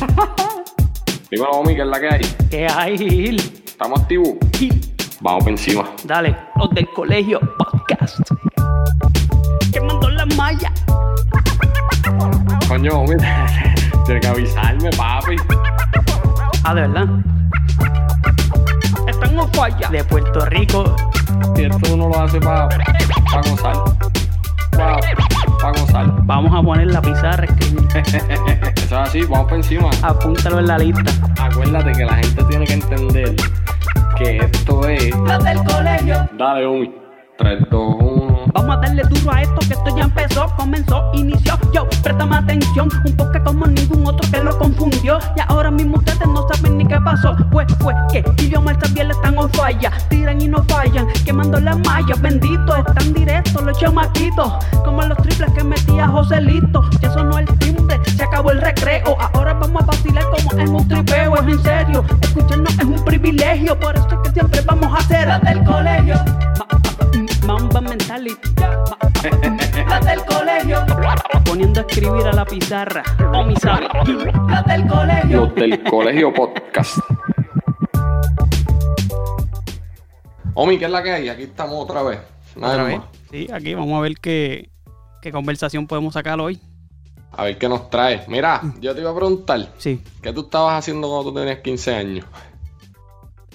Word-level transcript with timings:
Dímelo, 1.30 1.50
Omi, 1.50 1.74
¿qué 1.74 1.82
es 1.82 1.86
la 1.86 2.00
que 2.00 2.08
hay? 2.08 2.20
¿Qué 2.50 2.66
hay, 2.66 2.98
Gil? 2.98 3.40
¿Estamos 3.64 4.00
activos? 4.00 4.28
Gil, 4.56 4.80
Vamos 5.20 5.44
por 5.44 5.52
encima. 5.52 5.90
Dale, 6.04 6.36
los 6.56 6.70
del 6.70 6.88
colegio 6.92 7.40
podcast. 7.58 8.18
Quemando 9.72 10.08
la 10.10 10.26
malla. 10.26 10.72
Coño, 12.68 13.00
Omi, 13.00 13.16
tienes 14.06 14.22
que 14.22 14.28
avisarme, 14.28 14.90
papi. 14.90 15.36
Ah, 16.64 16.74
de 16.74 16.80
verdad. 16.82 17.06
Están 19.06 19.38
en 19.38 19.52
falla. 19.52 19.88
De 19.90 20.04
Puerto 20.04 20.44
Rico. 20.46 20.96
Si 21.56 21.64
esto 21.64 21.94
uno 21.94 22.08
lo 22.08 22.20
hace 22.20 22.40
para 22.40 22.68
pa 22.68 23.40
gozar. 23.50 23.76
Para 25.60 25.80
gozar. 25.80 26.06
Vamos 26.24 26.52
a 26.58 26.62
poner 26.62 26.86
la 26.88 27.02
pizarra, 27.02 27.44
escribir. 27.44 27.88
Eso 27.94 28.84
es 28.84 28.92
así, 28.92 29.22
vamos 29.22 29.48
por 29.48 29.56
encima. 29.58 29.90
Apúntalo 30.02 30.58
en 30.58 30.66
la 30.66 30.78
lista. 30.78 31.12
Acuérdate 31.40 31.92
que 31.92 32.04
la 32.04 32.14
gente 32.14 32.44
tiene 32.44 32.64
que 32.64 32.72
entender 32.74 33.36
que 34.16 34.36
esto 34.38 34.86
es. 34.86 35.16
Los 35.16 35.44
del 35.44 35.58
colegio. 35.64 36.28
Dale, 36.36 36.66
Omi. 36.66 36.94
3, 37.38 37.70
2, 37.70 37.96
1. 37.98 38.44
Vamos 38.52 38.76
a 38.76 38.80
darle 38.80 39.02
duro 39.04 39.32
a 39.32 39.40
esto 39.40 39.58
que 39.60 39.72
esto 39.72 39.96
ya 39.96 40.02
empezó, 40.04 40.46
comenzó, 40.56 41.10
inició. 41.14 41.58
Yo, 41.72 41.88
préstame 42.02 42.36
atención, 42.36 42.90
un 43.06 43.16
toque 43.16 43.42
como 43.42 43.66
ningún 43.66 44.06
otro 44.06 44.30
que 44.30 44.44
lo 44.44 44.58
confundió. 44.58 45.18
Y 45.36 45.40
ahora 45.48 45.70
mismo 45.70 45.96
ustedes 45.96 46.26
no 46.26 46.39
Que 48.12 48.24
idioma 48.42 48.76
también 48.78 49.10
están 49.10 49.38
on 49.38 49.50
falla. 49.50 49.90
Tiran 50.08 50.40
y 50.40 50.48
no 50.48 50.62
fallan, 50.64 51.06
quemando 51.24 51.60
las 51.60 51.78
mallas. 51.80 52.20
Bendito, 52.20 52.76
están 52.76 53.12
directos 53.12 53.62
los 53.62 53.78
chamaquitos. 53.78 54.52
Como 54.84 55.02
los 55.02 55.16
triples 55.18 55.52
que 55.52 55.62
metía 55.64 56.08
Joselito. 56.08 56.88
Ya 57.00 57.12
sonó 57.12 57.38
el 57.38 57.46
timbre, 57.58 58.00
se 58.16 58.24
acabó 58.24 58.50
el 58.50 58.60
recreo. 58.60 59.16
Ahora 59.34 59.54
vamos 59.54 59.82
a 59.82 59.86
vacilar 59.86 60.24
como 60.30 60.60
en 60.60 60.68
un 60.74 60.88
tripeo. 60.88 61.36
Es 61.36 61.46
en 61.48 61.62
serio, 61.62 62.04
escucharnos 62.22 62.72
es 62.78 62.84
un 62.84 63.04
privilegio. 63.04 63.78
Por 63.78 63.94
eso 63.96 64.08
es 64.10 64.18
que 64.28 64.30
siempre 64.32 64.60
vamos 64.62 64.92
a 64.92 64.96
hacer 64.98 65.28
la 65.28 65.38
del 65.38 65.62
colegio. 65.64 66.14
Ma- 67.46 67.56
Mamba 67.58 67.80
mentality. 67.80 68.50
La 69.88 70.00
del 70.00 70.24
colegio. 70.24 70.84
Poniendo 71.44 71.80
a 71.80 71.82
escribir 71.84 72.26
a 72.26 72.32
la 72.32 72.44
pizarra. 72.44 73.02
O 73.34 73.44
mi 73.44 73.56
sabe. 73.56 73.88
La 74.48 74.62
del 74.62 74.86
colegio. 74.86 75.40
Los 75.46 75.54
del 75.54 75.82
colegio 75.84 76.32
podcast. 76.32 76.98
Omi, 80.54 80.78
¿qué 80.78 80.84
es 80.86 80.90
la 80.90 81.02
que 81.02 81.12
hay? 81.12 81.28
Aquí 81.28 81.44
estamos 81.44 81.76
otra 81.82 82.02
vez. 82.02 82.20
Nada 82.56 82.74
Otra 82.74 82.84
vez. 82.84 82.98
más. 82.98 83.06
Sí, 83.30 83.48
aquí 83.52 83.74
vamos 83.74 83.96
a 83.98 84.00
ver 84.00 84.14
qué, 84.20 84.70
qué 85.22 85.30
conversación 85.32 85.86
podemos 85.86 86.14
sacar 86.14 86.40
hoy. 86.40 86.60
A 87.32 87.44
ver 87.44 87.58
qué 87.58 87.68
nos 87.68 87.88
trae. 87.90 88.24
Mira, 88.28 88.60
yo 88.80 88.94
te 88.94 89.00
iba 89.00 89.10
a 89.10 89.14
preguntar, 89.14 89.68
Sí. 89.78 90.02
¿qué 90.20 90.32
tú 90.32 90.42
estabas 90.42 90.78
haciendo 90.80 91.08
cuando 91.08 91.30
tú 91.32 91.38
tenías 91.38 91.60
15 91.60 91.94
años? 91.94 92.26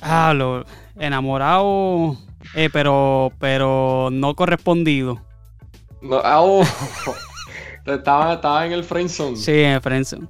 Ah, 0.02 0.34
lo 0.34 0.64
enamorado, 0.98 2.16
eh, 2.56 2.70
pero, 2.72 3.32
pero 3.40 4.09
no 4.12 4.34
correspondido. 4.36 5.20
No, 6.02 6.22
ah, 6.24 6.42
oh. 6.42 6.64
estaba, 7.86 8.36
estaba 8.36 8.66
en 8.66 8.72
el 8.72 8.84
friend 8.84 9.09
zone. 9.09 9.36
Sí, 9.36 9.52
en 9.62 9.82
Friendzone. 9.82 10.28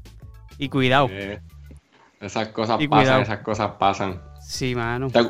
Y 0.58 0.70
cuidado. 0.70 1.08
Eh, 1.12 1.40
esas 2.22 2.48
cosas 2.48 2.82
Y 2.82 2.88
pasan, 2.88 3.04
cuidado. 3.06 3.22
esas 3.22 3.40
cosas 3.40 3.72
pasan. 3.78 4.22
Sí, 4.42 4.74
mano. 4.74 5.10
Te- 5.10 5.30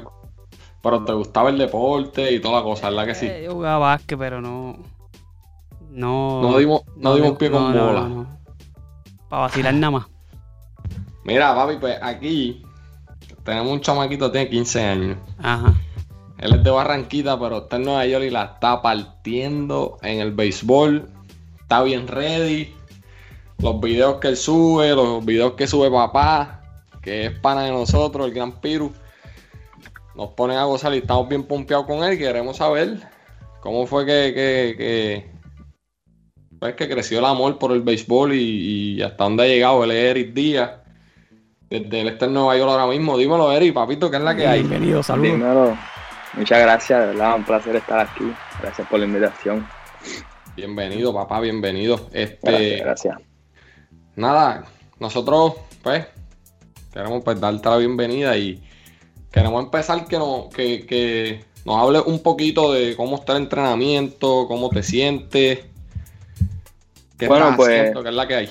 pero 0.86 1.04
te 1.04 1.14
gustaba 1.14 1.50
el 1.50 1.58
deporte 1.58 2.32
y 2.32 2.40
toda 2.40 2.60
la 2.60 2.64
cosa, 2.64 2.92
¿verdad 2.92 3.08
que 3.08 3.16
sí? 3.16 3.26
Eh, 3.26 3.42
yo 3.46 3.54
jugaba 3.54 3.80
básquet, 3.80 4.20
pero 4.20 4.40
no. 4.40 4.78
No. 5.90 6.44
No 6.44 6.60
dimos, 6.60 6.84
no 6.96 7.16
dimos 7.16 7.40
pie 7.40 7.50
con 7.50 7.74
bola. 7.74 8.28
Para 9.28 9.42
vacilar 9.42 9.74
nada 9.74 9.90
más. 9.90 10.06
Mira, 11.24 11.56
papi, 11.56 11.78
pues 11.78 11.98
aquí 12.04 12.64
tenemos 13.44 13.74
un 13.74 13.82
chamaquito 13.82 14.28
que 14.28 14.38
tiene 14.38 14.50
15 14.52 14.84
años. 14.84 15.18
Ajá. 15.40 15.74
Él 16.38 16.54
es 16.54 16.64
de 16.64 16.70
Barranquita, 16.70 17.40
pero 17.40 17.64
está 17.64 17.78
en 17.78 17.86
Nueva 17.86 18.06
York 18.06 18.26
y 18.26 18.30
la 18.30 18.44
está 18.44 18.84
partiendo 18.84 19.98
en 20.04 20.20
el 20.20 20.34
béisbol. 20.34 21.10
Está 21.62 21.82
bien 21.82 22.08
ready. 22.08 22.76
Los 23.58 23.82
videos 23.82 24.18
que 24.18 24.28
él 24.28 24.38
sube, 24.38 24.94
los 24.94 25.26
videos 25.26 25.54
que 25.54 25.66
sube 25.66 25.90
papá, 25.90 26.62
que 27.02 27.26
es 27.26 27.40
pana 27.40 27.64
de 27.64 27.72
nosotros, 27.72 28.28
el 28.28 28.36
gran 28.36 28.52
Piru. 28.62 28.94
Nos 30.16 30.30
ponen 30.32 30.58
a 30.58 30.64
gozar 30.64 30.94
y 30.94 31.00
estamos 31.00 31.28
bien 31.28 31.44
pompeados 31.44 31.86
con 31.86 32.04
él. 32.04 32.18
Queremos 32.18 32.58
saber 32.58 33.00
cómo 33.62 33.86
fue 33.86 34.06
que, 34.06 34.34
que, 34.34 34.76
que, 34.78 35.32
pues 36.60 36.76
que 36.76 36.88
creció 36.88 37.20
el 37.20 37.26
amor 37.26 37.58
por 37.58 37.72
el 37.74 37.82
béisbol 37.82 38.34
y, 38.34 38.96
y 38.96 39.02
hasta 39.02 39.26
dónde 39.26 39.44
ha 39.44 39.48
llegado. 39.48 39.84
Él 39.84 39.92
es 39.92 40.12
Eric 40.12 40.34
Díaz. 40.34 40.72
Desde 41.70 42.02
él 42.02 42.08
está 42.10 42.26
en 42.26 42.34
Nueva 42.34 42.56
York 42.58 42.72
ahora 42.72 42.88
mismo. 42.88 43.18
Dímelo, 43.18 43.52
Eric, 43.52 43.74
papito, 43.74 44.10
¿qué 44.10 44.18
es 44.18 44.24
la 44.24 44.36
que 44.36 44.48
hay? 44.48 44.60
Bienvenido, 44.62 45.04
saludos. 45.04 45.32
Dímelo. 45.34 45.78
Muchas 46.34 46.60
gracias, 46.60 47.00
de 47.00 47.08
verdad, 47.08 47.36
un 47.36 47.44
placer 47.46 47.76
estar 47.76 48.00
aquí. 48.00 48.32
Gracias 48.62 48.88
por 48.88 49.00
la 49.00 49.06
invitación. 49.06 49.68
Bienvenido, 50.56 51.14
papá, 51.14 51.40
bienvenido. 51.40 52.10
Este, 52.14 52.78
Gracias, 52.78 52.82
gracias. 52.82 53.18
nada, 54.16 54.66
nosotros, 55.00 55.56
pues, 55.82 56.06
queremos 56.94 57.24
pues 57.24 57.40
darte 57.40 57.70
la 57.70 57.78
bienvenida 57.78 58.38
y 58.38 58.65
queremos 59.36 59.64
empezar 59.66 60.08
que 60.08 60.18
nos, 60.18 60.48
que, 60.48 60.86
que 60.88 61.44
nos 61.66 61.80
hable 61.82 62.00
un 62.00 62.20
poquito 62.24 62.72
de 62.74 62.96
cómo 62.96 63.18
está 63.18 63.34
el 63.36 63.44
entrenamiento, 63.44 64.48
cómo 64.48 64.70
te 64.70 64.82
sientes. 64.82 65.60
¿Qué 67.18 67.28
Bueno, 67.28 67.46
estás 67.46 67.58
pues- 67.58 67.80
haciendo? 67.80 68.02
¿Qué 68.04 68.10
es 68.10 68.16
la 68.16 68.28
que 68.28 68.36
hay? 68.36 68.50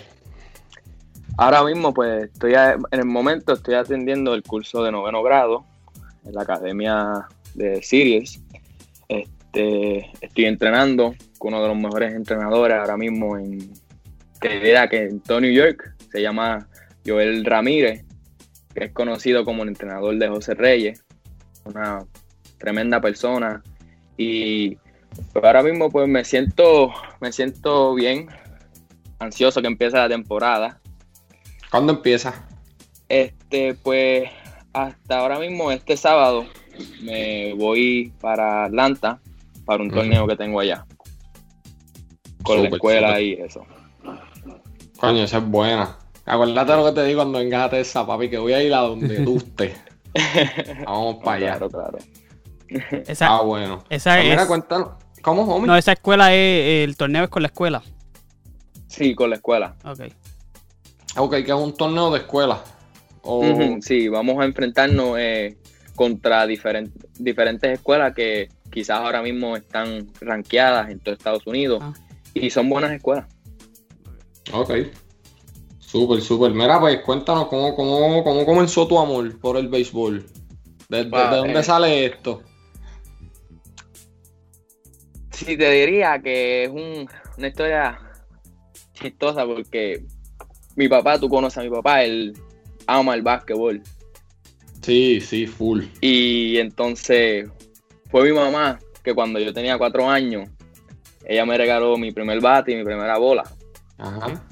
Ahora 1.36 1.64
mismo, 1.64 1.92
pues, 1.92 2.24
estoy 2.32 2.54
a- 2.54 2.74
en 2.74 3.00
el 3.00 3.06
momento 3.06 3.54
estoy 3.54 3.74
atendiendo 3.74 4.34
el 4.34 4.42
curso 4.42 4.84
de 4.84 4.92
noveno 4.92 5.22
grado 5.22 5.64
en 6.24 6.34
la 6.34 6.42
academia 6.42 7.26
de 7.54 7.82
Sirius. 7.82 8.38
Este, 9.08 10.10
estoy 10.20 10.44
entrenando 10.44 11.14
con 11.38 11.54
uno 11.54 11.62
de 11.62 11.68
los 11.68 11.76
mejores 11.76 12.14
entrenadores 12.14 12.76
ahora 12.78 12.96
mismo 12.96 13.36
en, 13.36 13.58
diría 14.40 14.88
que 14.88 15.04
en 15.04 15.20
todo 15.20 15.40
New 15.40 15.52
York. 15.52 15.94
Se 16.12 16.22
llama 16.22 16.68
Joel 17.06 17.44
Ramírez, 17.44 18.04
que 18.74 18.84
es 18.84 18.92
conocido 18.92 19.44
como 19.44 19.62
el 19.62 19.70
entrenador 19.70 20.16
de 20.16 20.28
José 20.28 20.54
Reyes. 20.54 21.04
Una 21.64 22.04
tremenda 22.58 23.00
persona. 23.00 23.62
Y 24.16 24.76
pues, 25.32 25.44
ahora 25.44 25.62
mismo, 25.62 25.90
pues, 25.90 26.08
me 26.08 26.24
siento, 26.24 26.92
me 27.20 27.32
siento 27.32 27.94
bien, 27.94 28.28
ansioso 29.18 29.60
que 29.60 29.68
empiece 29.68 29.96
la 29.96 30.08
temporada. 30.08 30.80
¿Cuándo 31.70 31.92
empieza? 31.92 32.46
Este, 33.08 33.74
pues 33.74 34.30
hasta 34.72 35.18
ahora 35.18 35.38
mismo, 35.38 35.70
este 35.70 35.96
sábado, 35.96 36.46
me 37.02 37.54
voy 37.54 38.12
para 38.20 38.64
Atlanta 38.64 39.20
para 39.64 39.82
un 39.82 39.90
torneo 39.90 40.26
que 40.26 40.36
tengo 40.36 40.60
allá. 40.60 40.84
Con 42.42 42.62
la 42.62 42.68
escuela 42.68 43.20
y 43.20 43.34
eso. 43.34 43.64
Coño, 44.98 45.22
esa 45.22 45.38
es 45.38 45.44
buena. 45.44 45.98
Acuérdate 46.26 46.72
lo 46.76 46.84
que 46.86 46.92
te 46.92 47.04
digo 47.04 47.18
cuando 47.20 47.38
vengas 47.38 47.66
a 47.66 47.70
Tessa, 47.70 48.06
papi, 48.06 48.30
que 48.30 48.38
voy 48.38 48.52
a 48.54 48.62
ir 48.62 48.72
a 48.74 48.80
donde 48.80 49.20
tú 49.24 49.36
estés. 49.38 49.76
Vamos 50.86 51.16
para 51.24 51.36
allá. 51.36 51.58
Claro, 51.58 51.70
claro. 51.70 51.98
Esa, 53.06 53.26
Ah, 53.36 53.42
bueno. 53.42 53.84
esa 53.90 54.14
Pues 54.14 54.24
mira, 54.24 54.42
es. 54.42 54.48
cuéntanos. 54.48 54.88
¿Cómo, 55.22 55.42
homie? 55.42 55.66
No, 55.66 55.76
esa 55.76 55.92
escuela 55.92 56.34
es. 56.34 56.84
El 56.88 56.96
torneo 56.96 57.24
es 57.24 57.30
con 57.30 57.42
la 57.42 57.48
escuela. 57.48 57.82
Sí, 58.88 59.14
con 59.14 59.30
la 59.30 59.36
escuela. 59.36 59.76
Ok. 59.84 60.00
Ok, 61.16 61.30
que 61.36 61.40
es 61.42 61.52
un 61.52 61.74
torneo 61.76 62.10
de 62.10 62.18
escuela. 62.20 62.62
O- 63.22 63.40
Ujú, 63.40 63.78
Sí, 63.82 64.08
vamos 64.08 64.38
a 64.40 64.44
enfrentarnos 64.44 65.16
eh, 65.18 65.56
contra 65.94 66.46
diferen- 66.46 66.92
diferentes 67.18 67.70
escuelas 67.72 68.14
que 68.14 68.48
quizás 68.70 68.98
ahora 69.00 69.22
mismo 69.22 69.56
están 69.56 70.08
rankeadas 70.20 70.90
en 70.90 70.98
todo 71.00 71.14
Estados 71.14 71.46
Unidos. 71.46 71.80
Ah. 71.82 71.92
Y 72.34 72.50
son 72.50 72.68
buenas 72.68 72.92
escuelas. 72.92 73.26
Ok. 74.52 74.72
Súper, 75.94 76.20
súper. 76.22 76.50
Mira, 76.50 76.80
pues 76.80 76.98
cuéntanos 77.02 77.46
cómo, 77.46 77.72
cómo, 77.76 78.24
cómo 78.24 78.44
comenzó 78.44 78.88
tu 78.88 78.98
amor 78.98 79.38
por 79.38 79.56
el 79.56 79.68
béisbol. 79.68 80.26
¿De, 80.88 81.04
de- 81.04 81.08
Wow, 81.08 81.30
de 81.30 81.36
dónde 81.36 81.60
eh. 81.60 81.62
sale 81.62 82.04
esto? 82.06 82.42
Sí, 85.30 85.56
te 85.56 85.70
diría 85.70 86.20
que 86.20 86.64
es 86.64 86.70
un- 86.70 87.08
una 87.38 87.46
historia 87.46 88.00
chistosa 88.92 89.46
porque 89.46 90.04
mi 90.74 90.88
papá, 90.88 91.16
tú 91.20 91.28
conoces 91.28 91.58
a 91.58 91.62
mi 91.62 91.70
papá, 91.70 92.02
él 92.02 92.36
ama 92.88 93.14
el 93.14 93.22
básquetbol. 93.22 93.80
Sí, 94.82 95.20
sí, 95.20 95.46
full. 95.46 95.84
Y 96.00 96.56
entonces 96.58 97.48
fue 98.10 98.24
mi 98.24 98.32
mamá 98.32 98.80
que 99.04 99.14
cuando 99.14 99.38
yo 99.38 99.54
tenía 99.54 99.78
cuatro 99.78 100.10
años, 100.10 100.48
ella 101.24 101.46
me 101.46 101.56
regaló 101.56 101.96
mi 101.96 102.10
primer 102.10 102.40
bate 102.40 102.72
y 102.72 102.74
mi 102.74 102.82
primera 102.84 103.16
bola. 103.16 103.44
Ajá. 103.96 104.44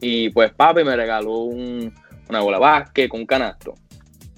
Y 0.00 0.30
pues 0.30 0.52
papi 0.52 0.82
me 0.84 0.96
regaló 0.96 1.38
un- 1.40 1.92
una 2.28 2.40
bola 2.40 2.58
básquet 2.58 3.08
con 3.08 3.20
un 3.20 3.26
canasto. 3.26 3.74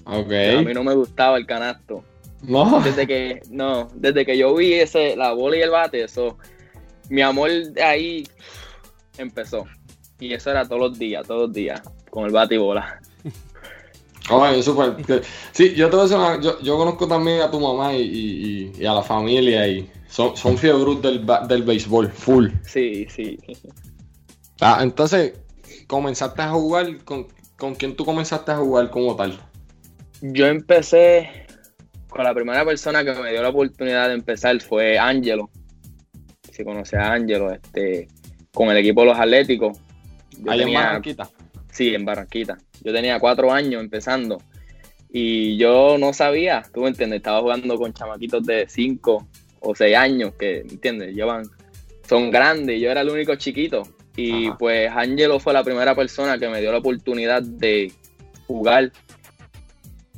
Ok. 0.05 0.27
Pero 0.27 0.59
a 0.59 0.63
mí 0.63 0.73
no 0.73 0.83
me 0.83 0.93
gustaba 0.95 1.37
el 1.37 1.45
canasto. 1.45 2.03
No. 2.41 2.81
Desde 2.81 3.07
que, 3.07 3.41
no, 3.49 3.87
desde 3.95 4.25
que 4.25 4.37
yo 4.37 4.53
vi 4.55 4.73
ese, 4.73 5.15
la 5.15 5.31
bola 5.33 5.55
y 5.57 5.61
el 5.61 5.69
bate, 5.69 6.03
eso, 6.03 6.37
mi 7.09 7.21
amor 7.21 7.49
de 7.51 7.81
ahí 7.81 8.27
empezó. 9.17 9.65
Y 10.19 10.33
eso 10.33 10.51
era 10.51 10.65
todos 10.67 10.81
los 10.81 10.99
días, 10.99 11.25
todos 11.25 11.43
los 11.43 11.53
días, 11.53 11.81
con 12.09 12.25
el 12.25 12.31
bate 12.31 12.55
y 12.55 12.57
bola. 12.57 12.99
Oye, 14.29 14.63
súper. 14.63 14.95
Sí, 15.51 15.73
yo 15.75 15.89
te 15.89 15.95
voy 15.97 15.99
a 16.01 16.03
decir 16.03 16.17
una- 16.17 16.41
yo, 16.41 16.59
yo 16.61 16.77
conozco 16.77 17.07
también 17.07 17.41
a 17.41 17.51
tu 17.51 17.59
mamá 17.59 17.93
y, 17.93 18.01
y- 18.01 18.71
y 18.81 18.85
a 18.85 18.93
la 18.93 19.03
familia 19.03 19.67
y 19.67 19.89
son, 20.07 20.35
son 20.37 20.57
fiebres 20.57 21.01
del, 21.01 21.25
del 21.47 21.63
béisbol, 21.63 22.09
full. 22.09 22.47
Sí, 22.65 23.05
sí. 23.09 23.37
Ah, 24.61 24.79
entonces, 24.81 25.33
comenzaste 25.87 26.41
a 26.41 26.49
jugar, 26.49 27.03
con, 27.03 27.27
¿con 27.57 27.75
quién 27.75 27.95
tú 27.95 28.05
comenzaste 28.05 28.51
a 28.51 28.57
jugar 28.57 28.89
como 28.89 29.15
tal? 29.15 29.39
Yo 30.21 30.47
empecé 30.47 31.47
con 32.09 32.23
la 32.23 32.33
primera 32.33 32.63
persona 32.63 33.03
que 33.03 33.13
me 33.13 33.31
dio 33.31 33.41
la 33.41 33.49
oportunidad 33.49 34.07
de 34.07 34.13
empezar 34.13 34.59
fue 34.61 34.97
Angelo. 34.97 35.49
Si 36.51 36.63
conoce 36.63 36.97
a 36.97 37.13
Angelo, 37.13 37.51
este, 37.51 38.07
con 38.53 38.69
el 38.69 38.77
equipo 38.77 39.01
de 39.01 39.07
los 39.07 39.19
Atléticos. 39.19 39.79
Ahí 40.47 40.61
en 40.61 40.73
Barranquita. 40.73 41.29
Sí, 41.71 41.93
en 41.93 42.05
Barranquita. 42.05 42.57
Yo 42.83 42.93
tenía 42.93 43.19
cuatro 43.19 43.51
años 43.51 43.81
empezando 43.81 44.37
y 45.15 45.57
yo 45.57 45.97
no 45.99 46.11
sabía, 46.11 46.63
tú 46.73 46.81
me 46.81 46.87
entiendes, 46.87 47.17
estaba 47.17 47.39
jugando 47.39 47.77
con 47.77 47.93
chamaquitos 47.93 48.43
de 48.45 48.65
cinco 48.67 49.27
o 49.59 49.75
seis 49.75 49.95
años 49.95 50.33
que, 50.33 50.61
¿entiendes? 50.61 51.15
Llevan, 51.15 51.43
son 52.09 52.31
grandes, 52.31 52.81
yo 52.81 52.89
era 52.89 53.01
el 53.01 53.09
único 53.09 53.35
chiquito. 53.35 53.83
Y 54.15 54.47
Ajá. 54.47 54.57
pues 54.57 54.91
Angelo 54.91 55.39
fue 55.39 55.53
la 55.53 55.63
primera 55.63 55.95
persona 55.95 56.37
que 56.37 56.47
me 56.49 56.61
dio 56.61 56.71
la 56.71 56.77
oportunidad 56.79 57.41
de 57.41 57.91
jugar. 58.47 58.91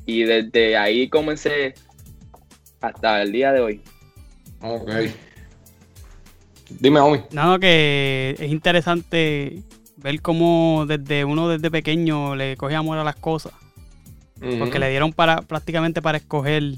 Y 0.05 0.23
desde 0.23 0.77
ahí 0.77 1.09
comencé 1.09 1.73
hasta 2.81 3.21
el 3.21 3.31
día 3.31 3.51
de 3.51 3.61
hoy. 3.61 3.81
Ok. 4.61 4.91
Dime, 6.79 6.99
Omi. 6.99 7.19
No, 7.31 7.59
que 7.59 8.35
es 8.37 8.51
interesante 8.51 9.63
ver 9.97 10.21
cómo 10.21 10.85
desde 10.87 11.25
uno 11.25 11.47
desde 11.49 11.71
pequeño 11.71 12.35
le 12.35 12.57
coge 12.57 12.75
amor 12.75 12.97
a 12.97 13.03
las 13.03 13.15
cosas. 13.15 13.53
Porque 14.59 14.79
le 14.79 14.89
dieron 14.89 15.13
para 15.13 15.41
prácticamente 15.41 16.01
para 16.01 16.17
escoger 16.17 16.75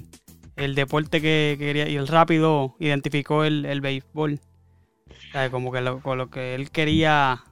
el 0.56 0.76
deporte 0.76 1.22
que 1.22 1.56
quería 1.60 1.90
y 1.90 1.96
el 1.96 2.08
rápido 2.08 2.76
identificó 2.80 3.44
el, 3.44 3.66
el 3.66 3.82
béisbol. 3.82 4.40
Sea, 5.38 5.52
como 5.52 5.72
que 5.72 5.82
lo, 5.82 6.02
con 6.02 6.18
lo 6.18 6.32
que 6.32 6.56
él 6.56 6.72
quería 6.72 7.44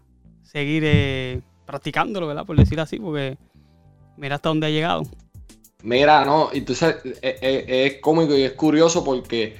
seguir 0.42 0.82
eh, 0.86 1.42
practicándolo, 1.68 2.26
¿verdad? 2.26 2.44
Por 2.46 2.58
decir 2.58 2.80
así, 2.80 2.98
porque 2.98 3.38
mira 4.18 4.36
hasta 4.36 4.50
dónde 4.50 4.66
ha 4.66 4.70
llegado. 4.72 5.04
Mira, 5.84 6.26
no, 6.26 6.50
y 6.52 6.62
tú 6.62 6.74
sabes, 6.74 6.98
es, 7.06 7.36
es- 7.42 7.66
es 7.68 8.02
cómico 8.02 8.36
y 8.36 8.42
es 8.42 8.54
curioso 8.54 9.04
porque 9.04 9.56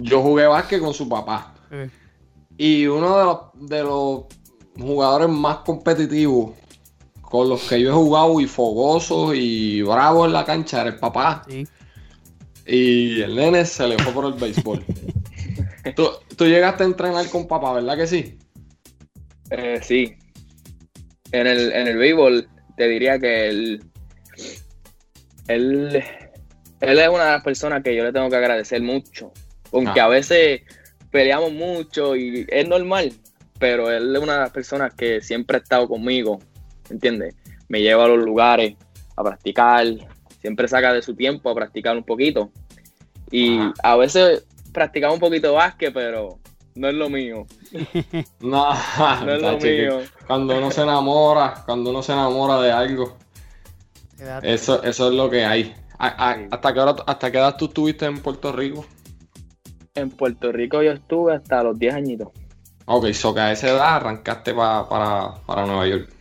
yo 0.00 0.20
jugué 0.20 0.48
básquet 0.48 0.80
con 0.80 0.92
su 0.92 1.08
papá. 1.08 1.54
Eh, 1.70 1.88
Y 2.58 2.86
uno 2.86 3.16
de 3.18 3.24
los, 3.24 3.38
de 3.70 3.82
los 3.84 4.24
jugadores 4.76 5.28
más 5.28 5.58
competitivos 5.58 6.54
con 7.20 7.48
los 7.48 7.62
que 7.68 7.80
yo 7.80 7.90
he 7.90 7.94
jugado 7.94 8.40
y 8.40 8.46
fogosos 8.46 9.34
y 9.36 9.80
bravos 9.82 10.26
en 10.26 10.32
la 10.32 10.44
cancha 10.44 10.80
era 10.80 10.90
el 10.90 10.96
papá. 10.98 11.44
sí. 11.48 11.64
Y 12.66 13.20
el 13.22 13.36
nene 13.36 13.64
se 13.64 13.86
le 13.86 13.96
fue 13.98 14.12
por 14.12 14.24
el 14.24 14.32
béisbol. 14.32 14.84
tú, 15.94 16.08
tú 16.36 16.46
llegaste 16.46 16.82
a 16.82 16.86
entrenar 16.86 17.28
con 17.30 17.46
papá, 17.46 17.72
¿verdad 17.74 17.96
que 17.96 18.06
sí? 18.06 18.38
Eh, 19.50 19.80
sí. 19.82 20.14
En 21.32 21.46
el, 21.46 21.72
en 21.72 21.86
el 21.88 21.96
béisbol 21.96 22.48
te 22.76 22.88
diría 22.88 23.18
que 23.18 23.48
él, 23.48 23.82
él, 25.48 26.02
él 26.80 26.98
es 26.98 27.08
una 27.08 27.24
de 27.24 27.32
las 27.32 27.42
personas 27.44 27.82
que 27.82 27.94
yo 27.94 28.04
le 28.04 28.12
tengo 28.12 28.28
que 28.30 28.36
agradecer 28.36 28.82
mucho. 28.82 29.32
Aunque 29.72 30.00
Ah. 30.00 30.04
a 30.04 30.08
veces 30.08 30.62
peleamos 31.10 31.52
mucho 31.52 32.16
y 32.16 32.46
es 32.48 32.68
normal, 32.68 33.12
pero 33.58 33.90
él 33.90 34.14
es 34.14 34.22
una 34.22 34.34
de 34.34 34.40
las 34.40 34.50
personas 34.50 34.94
que 34.94 35.20
siempre 35.20 35.56
ha 35.56 35.60
estado 35.60 35.88
conmigo, 35.88 36.38
¿entiendes? 36.90 37.34
Me 37.68 37.80
lleva 37.80 38.04
a 38.04 38.08
los 38.08 38.24
lugares 38.24 38.74
a 39.16 39.24
practicar, 39.24 39.86
siempre 40.40 40.68
saca 40.68 40.92
de 40.92 41.02
su 41.02 41.14
tiempo 41.14 41.50
a 41.50 41.54
practicar 41.54 41.96
un 41.96 42.04
poquito. 42.04 42.50
Y 43.30 43.58
Ajá. 43.58 43.74
a 43.82 43.96
veces 43.96 44.46
practicamos 44.76 45.14
un 45.14 45.20
poquito 45.20 45.48
de 45.48 45.54
básquet, 45.54 45.92
pero 45.92 46.38
no 46.74 46.88
es 46.88 46.94
lo 46.94 47.08
mío. 47.08 47.46
No, 48.40 48.72
No 49.24 49.32
es 49.32 49.42
lo 49.42 49.58
mío. 49.58 50.00
Cuando 50.26 50.56
uno 50.58 50.70
se 50.70 50.82
enamora, 50.82 51.62
cuando 51.64 51.90
uno 51.90 52.02
se 52.02 52.12
enamora 52.12 52.60
de 52.60 52.70
algo, 52.72 53.16
eso, 54.42 54.82
eso 54.82 55.08
es 55.08 55.14
lo 55.14 55.30
que 55.30 55.44
hay. 55.44 55.74
A- 55.98 56.30
a- 56.30 56.34
Sí. 56.36 56.40
¿Hasta 56.50 56.74
qué, 56.74 56.80
hora, 56.80 56.94
¿Hasta 57.06 57.32
qué 57.32 57.38
edad 57.38 57.56
tú 57.56 57.64
estuviste 57.66 58.04
en 58.04 58.20
Puerto 58.20 58.52
Rico? 58.52 58.84
En 59.94 60.10
Puerto 60.10 60.52
Rico 60.52 60.82
yo 60.82 60.92
estuve 60.92 61.34
hasta 61.34 61.62
los 61.62 61.78
10 61.78 61.94
añitos. 61.94 62.28
Ok, 62.84 63.06
so 63.12 63.32
que 63.34 63.40
a 63.40 63.52
esa 63.52 63.68
edad 63.68 63.96
arrancaste 63.96 64.52
pa- 64.54 64.86
para, 64.88 65.34
para 65.46 65.64
Nueva 65.66 65.86
York. 65.86 66.12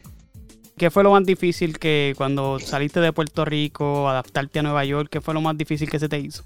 ¿Qué 0.78 0.90
fue 0.90 1.04
lo 1.04 1.12
más 1.12 1.26
difícil 1.26 1.78
que 1.78 2.14
cuando 2.18 2.58
saliste 2.60 3.00
de 3.02 3.12
Puerto 3.14 3.44
Rico, 3.46 4.10
adaptarte 4.10 4.60
a 4.60 4.64
Nueva 4.64 4.84
York, 4.86 5.10
qué 5.12 5.22
fue 5.22 5.34
lo 5.34 5.42
más 5.42 5.58
difícil 5.58 5.90
que 5.90 6.00
se 6.00 6.08
te 6.10 6.20
hizo? 6.20 6.44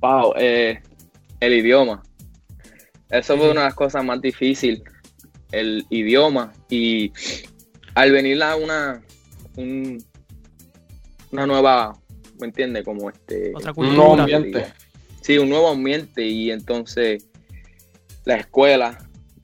Wow, 0.00 0.32
eh, 0.36 0.80
el 1.40 1.54
idioma. 1.54 2.02
Eso 3.08 3.36
fue 3.36 3.50
una 3.50 3.62
de 3.62 3.66
las 3.66 3.74
cosas 3.74 4.04
más 4.04 4.20
difíciles, 4.20 4.82
el 5.52 5.84
idioma. 5.90 6.52
Y 6.68 7.12
al 7.94 8.12
venir 8.12 8.42
a 8.42 8.56
una, 8.56 9.02
un- 9.56 10.02
una 11.32 11.46
nueva, 11.46 11.98
¿me 12.38 12.46
entiendes? 12.46 12.84
Como 12.84 13.10
este... 13.10 13.52
Otra 13.54 13.72
Un 13.74 13.96
nuevo 13.96 14.14
ambiente. 14.20 14.66
Sí, 15.22 15.38
un 15.38 15.48
nuevo 15.48 15.68
ambiente 15.70 16.24
y 16.24 16.50
entonces 16.50 17.26
la 18.24 18.36
escuela, 18.36 18.98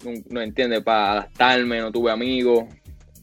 no, 0.04 0.12
no 0.30 0.40
entiende, 0.40 0.80
para 0.80 1.12
adaptarme, 1.12 1.80
no 1.80 1.90
tuve 1.92 2.10
amigos 2.12 2.64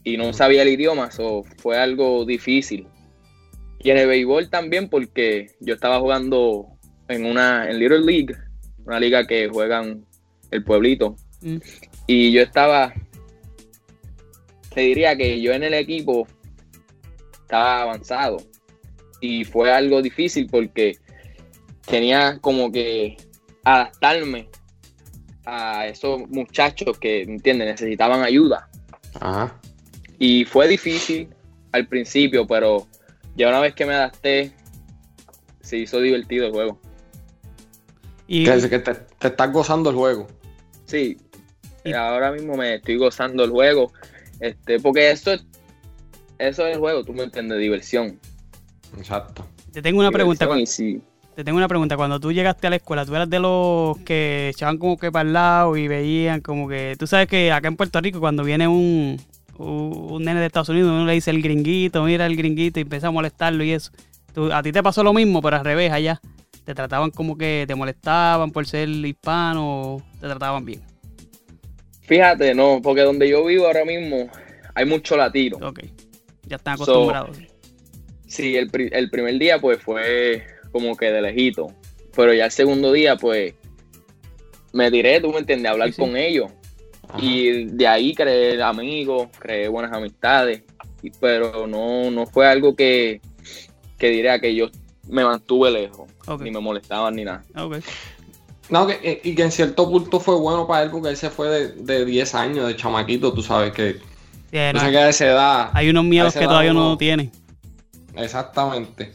y 0.04 0.16
no 0.16 0.32
sabía 0.32 0.62
el 0.62 0.68
idioma, 0.68 1.06
eso 1.08 1.42
fue 1.58 1.78
algo 1.78 2.24
difícil. 2.24 2.86
Y 3.80 3.90
en 3.90 3.98
el 3.98 4.06
béisbol 4.08 4.50
también 4.50 4.88
porque 4.88 5.52
yo 5.60 5.74
estaba 5.74 5.98
jugando 6.00 6.68
en 7.08 7.26
una 7.26 7.68
en 7.70 7.78
Little 7.78 8.00
League, 8.00 8.34
una 8.86 9.00
liga 9.00 9.26
que 9.26 9.48
juegan 9.48 10.04
el 10.50 10.64
pueblito 10.64 11.16
Mm. 11.42 11.58
y 12.06 12.32
yo 12.32 12.40
estaba 12.40 12.94
te 14.72 14.80
diría 14.80 15.14
que 15.14 15.40
yo 15.42 15.52
en 15.52 15.62
el 15.62 15.74
equipo 15.74 16.26
estaba 17.42 17.82
avanzado 17.82 18.38
y 19.20 19.44
fue 19.44 19.70
algo 19.70 20.00
difícil 20.00 20.48
porque 20.50 20.96
tenía 21.86 22.38
como 22.40 22.72
que 22.72 23.16
adaptarme 23.62 24.48
a 25.44 25.86
esos 25.86 26.28
muchachos 26.28 26.98
que, 26.98 27.22
¿entiendes? 27.22 27.68
Necesitaban 27.68 28.22
ayuda. 28.22 28.68
Ajá. 29.20 29.60
Y 30.18 30.44
fue 30.44 30.66
difícil 30.66 31.28
al 31.72 31.86
principio, 31.86 32.46
pero 32.46 32.86
ya 33.36 33.48
una 33.48 33.60
vez 33.60 33.74
que 33.74 33.84
me 33.86 33.94
adapté, 33.94 34.52
se 35.60 35.78
hizo 35.78 36.00
divertido 36.00 36.46
el 36.46 36.52
juego. 36.52 36.80
Y, 38.26 38.44
Que, 38.44 38.68
que 38.68 38.78
te, 38.78 38.94
te 38.94 39.28
estás 39.28 39.52
gozando 39.52 39.90
el 39.90 39.96
juego. 39.96 40.26
Sí, 40.86 41.16
Y- 41.84 41.92
ahora 41.92 42.32
mismo 42.32 42.56
me 42.56 42.76
estoy 42.76 42.96
gozando 42.96 43.44
el 43.44 43.50
juego, 43.50 43.92
este, 44.40 44.80
porque 44.80 45.10
eso 45.10 45.32
es, 45.32 45.44
eso 46.38 46.66
es 46.66 46.74
el 46.74 46.80
juego, 46.80 47.04
tú 47.04 47.12
me 47.12 47.24
entiendes, 47.24 47.58
diversión. 47.58 48.18
Exacto. 48.96 49.46
te 49.72 49.82
tengo 49.82 50.00
una 50.00 50.10
pregunta. 50.10 50.44
Diversión 50.46 50.66
sí. 50.66 51.02
Te 51.34 51.42
tengo 51.42 51.56
una 51.58 51.66
pregunta. 51.66 51.96
Cuando 51.96 52.20
tú 52.20 52.30
llegaste 52.32 52.68
a 52.68 52.70
la 52.70 52.76
escuela, 52.76 53.04
tú 53.04 53.12
eras 53.14 53.28
de 53.28 53.40
los 53.40 53.98
que 53.98 54.50
echaban 54.54 54.78
como 54.78 54.96
que 54.96 55.10
para 55.10 55.26
el 55.26 55.32
lado 55.32 55.76
y 55.76 55.88
veían 55.88 56.40
como 56.40 56.68
que. 56.68 56.94
Tú 56.96 57.08
sabes 57.08 57.26
que 57.26 57.50
acá 57.50 57.66
en 57.66 57.74
Puerto 57.76 58.00
Rico, 58.00 58.20
cuando 58.20 58.44
viene 58.44 58.68
un, 58.68 59.20
un, 59.58 60.06
un 60.12 60.22
nene 60.22 60.38
de 60.38 60.46
Estados 60.46 60.68
Unidos, 60.68 60.90
uno 60.90 61.04
le 61.04 61.12
dice 61.14 61.32
el 61.32 61.42
gringuito, 61.42 62.04
mira 62.04 62.24
el 62.26 62.36
gringuito 62.36 62.78
y 62.78 62.82
empieza 62.82 63.08
a 63.08 63.10
molestarlo 63.10 63.64
y 63.64 63.72
eso. 63.72 63.90
Tú- 64.32 64.52
a 64.52 64.62
ti 64.62 64.70
te 64.70 64.80
pasó 64.80 65.02
lo 65.02 65.12
mismo, 65.12 65.42
pero 65.42 65.56
al 65.56 65.64
revés 65.64 65.90
allá. 65.90 66.20
Te 66.64 66.74
trataban 66.74 67.10
como 67.10 67.36
que 67.36 67.64
te 67.66 67.74
molestaban 67.74 68.50
por 68.50 68.66
ser 68.66 68.88
hispano 68.88 69.94
o 69.96 70.02
te 70.20 70.26
trataban 70.28 70.64
bien. 70.64 70.82
Fíjate, 72.02 72.54
no, 72.54 72.80
porque 72.82 73.02
donde 73.02 73.28
yo 73.28 73.44
vivo 73.44 73.66
ahora 73.66 73.84
mismo 73.84 74.28
hay 74.74 74.84
mucho 74.86 75.16
latino. 75.16 75.58
Ok. 75.62 75.80
Ya 76.46 76.56
están 76.56 76.76
So- 76.76 76.84
acostumbrados. 76.84 77.38
Sí, 78.26 78.56
el, 78.56 78.70
el 78.92 79.10
primer 79.10 79.38
día 79.38 79.60
pues 79.60 79.80
fue 79.80 80.44
como 80.72 80.96
que 80.96 81.12
de 81.12 81.22
lejito, 81.22 81.68
pero 82.16 82.32
ya 82.34 82.46
el 82.46 82.50
segundo 82.50 82.90
día 82.92 83.16
pues 83.16 83.54
me 84.72 84.90
tiré, 84.90 85.20
tú 85.20 85.30
me 85.32 85.38
entiendes, 85.38 85.70
hablar 85.70 85.88
Sí, 85.88 85.94
sí. 85.94 86.00
con 86.00 86.16
ellos 86.16 86.50
Ajá. 87.08 87.18
y 87.22 87.64
de 87.66 87.86
ahí 87.86 88.12
creé 88.12 88.60
amigos, 88.60 89.28
creé 89.38 89.68
buenas 89.68 89.92
amistades, 89.92 90.62
pero 91.20 91.66
no, 91.68 92.10
no 92.10 92.26
fue 92.26 92.46
algo 92.48 92.74
que, 92.74 93.20
que 93.98 94.08
diría 94.08 94.40
que 94.40 94.52
yo 94.54 94.68
me 95.08 95.24
mantuve 95.24 95.70
lejos, 95.70 96.10
Ok. 96.26 96.40
ni 96.42 96.50
me 96.50 96.60
molestaban 96.60 97.14
ni 97.14 97.24
nada. 97.24 97.42
Ok. 97.56 97.76
No, 98.70 98.86
que, 98.86 99.20
y 99.22 99.34
que 99.34 99.42
en 99.42 99.52
cierto 99.52 99.88
punto 99.90 100.18
fue 100.20 100.36
bueno 100.36 100.66
para 100.66 100.84
él 100.84 100.90
porque 100.90 101.10
él 101.10 101.16
se 101.16 101.28
fue 101.30 101.48
de, 101.48 101.68
de 101.72 102.04
10 102.06 102.34
años, 102.34 102.66
de 102.66 102.76
chamaquito, 102.76 103.32
tú 103.32 103.42
sabes 103.42 103.72
que. 103.72 103.94
Sí, 104.50 104.56
no, 104.58 104.72
No 104.74 104.80
sé 104.80 104.90
que 104.90 104.98
a 104.98 105.08
esa 105.10 105.26
edad. 105.26 105.70
hay 105.74 105.90
unos 105.90 106.04
miedos 106.04 106.32
que 106.34 106.44
todavía 106.44 106.72
no 106.72 106.90
no- 106.90 106.96
tienen. 106.98 107.30
Exactamente. 108.16 109.14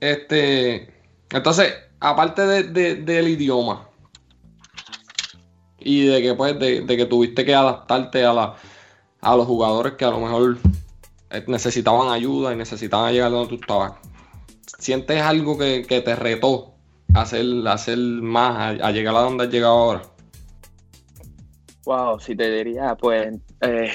Este. 0.00 0.92
Entonces, 1.30 1.74
aparte 2.00 2.46
de- 2.46 2.62
de- 2.64 2.94
del 2.96 3.28
idioma, 3.28 3.86
y 5.78 6.06
de 6.06 6.22
que 6.22 6.34
pues 6.34 6.58
de, 6.58 6.84
que 6.86 7.06
tuviste 7.06 7.44
que 7.44 7.54
adaptarte 7.54 8.24
a, 8.24 8.32
la, 8.32 8.54
a 9.20 9.36
los 9.36 9.46
jugadores 9.46 9.94
que 9.94 10.04
a 10.04 10.10
lo 10.10 10.20
mejor 10.20 10.58
eh, 11.30 11.44
necesitaban 11.46 12.10
ayuda 12.10 12.52
y 12.52 12.56
necesitaban 12.56 13.12
llegar 13.12 13.30
donde 13.30 13.48
tú 13.48 13.54
estabas. 13.56 13.92
¿Sientes 14.78 15.20
algo 15.20 15.58
que, 15.58 15.82
te 15.82 16.16
retó 16.16 16.74
a 17.14 17.22
hacer, 17.22 17.46
hacer 17.66 17.98
más, 17.98 18.80
a, 18.80 18.90
llegar 18.90 19.14
a 19.16 19.20
donde 19.20 19.44
has 19.44 19.50
llegado 19.50 19.74
ahora? 19.74 20.02
Wow, 21.84 22.20
si 22.20 22.36
te 22.36 22.50
diría, 22.50 22.94
pues 22.94 23.34
eh, 23.62 23.90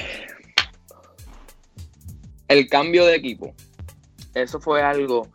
el 2.47 2.67
cambio 2.67 3.05
de 3.05 3.15
equipo. 3.15 3.53
Eso 4.33 4.59
fue 4.59 4.81
algo, 4.81 5.27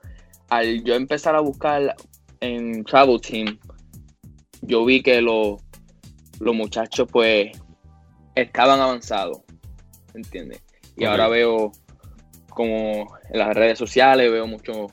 al 0.51 0.85
yo 0.85 0.95
empezar 0.95 1.35
a 1.35 1.41
buscar 1.41 1.95
en 2.41 2.85
Travel 2.85 3.21
Team, 3.21 3.59
yo 4.63 4.85
vi 4.85 5.03
que 5.03 5.21
los, 5.21 5.63
los 6.39 6.55
muchachos 6.55 7.09
pues 7.11 7.51
estaban 8.35 8.81
avanzados, 8.81 9.41
¿entiendes? 10.15 10.63
Y 10.97 11.05
ahora 11.05 11.29
veo 11.29 11.73
como 12.51 13.07
en 13.31 13.39
las 13.39 13.55
redes 13.55 13.79
sociales, 13.79 14.31
veo 14.31 14.47
muchos 14.47 14.93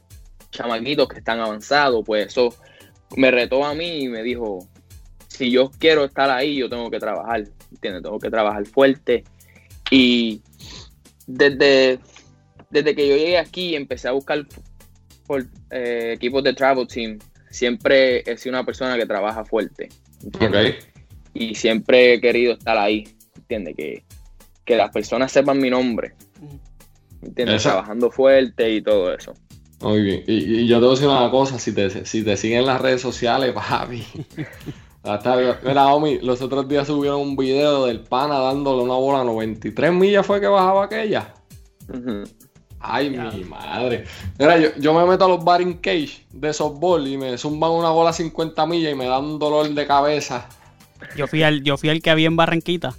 chamaquitos 0.57 1.07
que 1.07 1.19
están 1.19 1.39
avanzados, 1.39 2.03
pues 2.05 2.27
eso 2.27 2.53
me 3.15 3.31
retó 3.31 3.63
a 3.63 3.73
mí 3.73 4.03
y 4.03 4.07
me 4.09 4.23
dijo, 4.23 4.67
si 5.27 5.51
yo 5.51 5.71
quiero 5.77 6.05
estar 6.05 6.29
ahí, 6.29 6.55
yo 6.55 6.69
tengo 6.69 6.89
que 6.89 6.99
trabajar, 6.99 7.43
¿entiendes? 7.71 8.03
Tengo 8.03 8.19
que 8.19 8.29
trabajar 8.29 8.65
fuerte. 8.65 9.23
Y 9.91 10.41
desde, 11.27 11.99
desde 12.69 12.95
que 12.95 13.07
yo 13.07 13.15
llegué 13.15 13.37
aquí 13.37 13.75
empecé 13.75 14.07
a 14.07 14.11
buscar 14.11 14.45
por, 15.25 15.45
eh, 15.69 16.13
equipos 16.15 16.43
de 16.43 16.53
travel 16.53 16.87
team, 16.87 17.19
siempre 17.49 18.23
he 18.29 18.37
sido 18.37 18.55
una 18.55 18.65
persona 18.65 18.97
que 18.97 19.05
trabaja 19.05 19.45
fuerte. 19.45 19.89
Y 21.33 21.53
siempre 21.53 22.15
he 22.15 22.21
querido 22.21 22.53
estar 22.53 22.77
ahí, 22.77 23.07
¿entiendes? 23.35 23.75
Que, 23.75 24.03
que 24.65 24.75
las 24.75 24.89
personas 24.89 25.31
sepan 25.31 25.59
mi 25.59 25.69
nombre. 25.69 26.13
¿Entiendes? 27.21 27.63
Trabajando 27.63 28.09
fuerte 28.11 28.71
y 28.71 28.81
todo 28.81 29.13
eso. 29.13 29.33
Muy 29.81 30.01
bien. 30.01 30.24
Y, 30.27 30.67
yo 30.67 30.77
te 30.77 30.86
voy 30.86 30.89
a 30.89 30.96
decir 30.96 31.07
una 31.07 31.29
cosa, 31.29 31.60
si 31.60 31.74
te, 31.74 32.05
si 32.05 32.24
te 32.24 32.38
siguen 32.38 32.60
en 32.60 32.65
las 32.65 32.81
redes 32.81 33.01
sociales, 33.01 33.53
papi. 33.69 34.03
Mira, 35.63 35.88
Omi, 35.93 36.19
los 36.19 36.41
otros 36.41 36.67
días 36.67 36.88
subieron 36.88 37.22
un 37.22 37.36
video 37.36 37.86
del 37.86 38.01
pana 38.01 38.39
dándole 38.39 38.84
una 38.84 38.96
bola 38.96 39.22
a 39.22 39.24
93 39.24 39.93
millas, 39.93 40.25
fue 40.25 40.41
que 40.41 40.48
bajaba 40.48 40.86
aquella. 40.86 41.34
Ay, 42.79 43.10
mi 43.10 43.43
madre. 43.46 44.03
Mira, 44.38 44.57
yo, 44.57 44.69
yo, 44.77 44.93
me 44.93 45.05
meto 45.05 45.25
a 45.25 45.29
los 45.29 45.43
batting 45.43 45.75
cage 45.75 46.25
de 46.31 46.53
softball 46.53 47.07
y 47.07 47.17
me 47.17 47.38
zumban 47.38 47.72
una 47.72 47.89
bola 47.89 48.10
a 48.10 48.13
50 48.13 48.65
millas 48.65 48.91
y 48.91 48.96
me 48.96 49.05
dan 49.05 49.24
un 49.24 49.39
dolor 49.39 49.69
de 49.69 49.88
cabeza. 49.88 50.48
Yo 51.15 51.27
fui 51.27 51.43
al, 51.43 51.63
yo 51.63 51.77
fui 51.77 51.89
al 51.89 52.01
que 52.01 52.10
había 52.10 52.27
en 52.27 52.36
Barranquita 52.36 52.93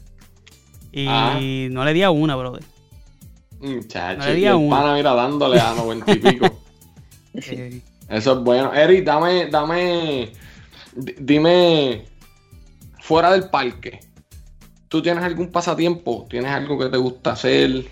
y 0.92 1.06
ah. 1.08 1.38
no 1.70 1.84
le 1.84 1.92
di 1.92 2.02
a 2.02 2.10
una, 2.10 2.36
brother. 2.36 2.62
Muchacho, 3.60 4.18
no 4.18 4.64
el 4.64 4.70
pana, 4.70 4.94
mira, 4.94 5.14
dándole 5.14 5.60
a 5.60 5.74
90 5.74 6.12
y 6.12 6.16
pico. 6.16 6.46
Eso 8.08 8.32
es 8.32 8.38
bueno. 8.40 8.72
Eric, 8.74 9.04
dame, 9.04 9.46
dame, 9.46 10.32
dime, 11.18 12.04
fuera 13.00 13.32
del 13.32 13.50
parque, 13.50 14.00
¿tú 14.88 15.02
tienes 15.02 15.22
algún 15.24 15.50
pasatiempo? 15.50 16.26
¿Tienes 16.28 16.50
algo 16.50 16.78
que 16.78 16.88
te 16.88 16.96
gusta 16.96 17.32
hacer? 17.32 17.84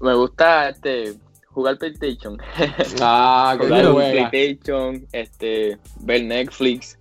Me 0.00 0.14
gusta 0.14 0.70
este 0.70 1.14
jugar 1.46 1.78
PlayStation. 1.78 2.38
Ah, 3.00 3.56
que 3.60 3.66
jugar 3.66 4.30
PlayStation, 4.30 5.06
este, 5.12 5.78
ver 6.00 6.24
Netflix 6.24 6.98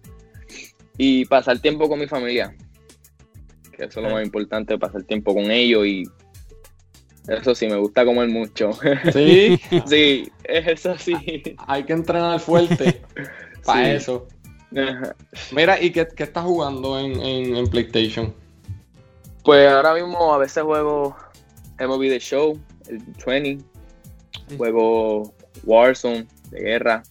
y 0.97 1.25
pasar 1.25 1.59
tiempo 1.59 1.89
con 1.89 1.99
mi 1.99 2.07
familia. 2.07 2.55
Que 3.75 3.85
eso 3.85 3.99
es 3.99 4.07
lo 4.07 4.13
más 4.13 4.23
importante, 4.23 4.77
pasar 4.77 5.03
tiempo 5.03 5.33
con 5.33 5.49
ellos 5.49 5.85
y 5.85 6.03
eso 7.27 7.55
sí, 7.55 7.67
me 7.67 7.77
gusta 7.77 8.05
comer 8.05 8.29
mucho. 8.29 8.71
¿Sí? 9.13 9.59
sí, 9.85 10.31
eso 10.43 10.97
sí. 10.97 11.15
Hay 11.67 11.83
que 11.83 11.93
entrenar 11.93 12.39
fuerte 12.39 13.01
para 13.65 13.93
eso. 13.93 14.27
Mira, 15.51 15.81
¿y 15.81 15.91
qué, 15.91 16.07
estás 16.17 16.43
jugando 16.43 16.97
en, 16.97 17.67
PlayStation? 17.69 18.33
Pues 19.43 19.69
ahora 19.69 19.93
mismo 19.93 20.33
a 20.33 20.37
veces 20.37 20.63
juego 20.63 21.15
MLB 21.79 22.09
The 22.09 22.19
Show, 22.19 22.59
el 22.87 23.01
20. 23.25 23.65
Juego 24.57 25.33
Warzone, 25.63 26.27
de 26.49 26.59
guerra. 26.59 27.03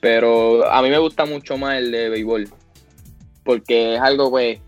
Pero 0.00 0.68
a 0.70 0.82
mí 0.82 0.90
me 0.90 0.98
gusta 0.98 1.24
mucho 1.24 1.56
más 1.56 1.76
el 1.76 1.90
de 1.92 2.08
béisbol. 2.08 2.48
Porque 3.44 3.94
es 3.94 4.00
algo, 4.00 4.30
pues, 4.30 4.60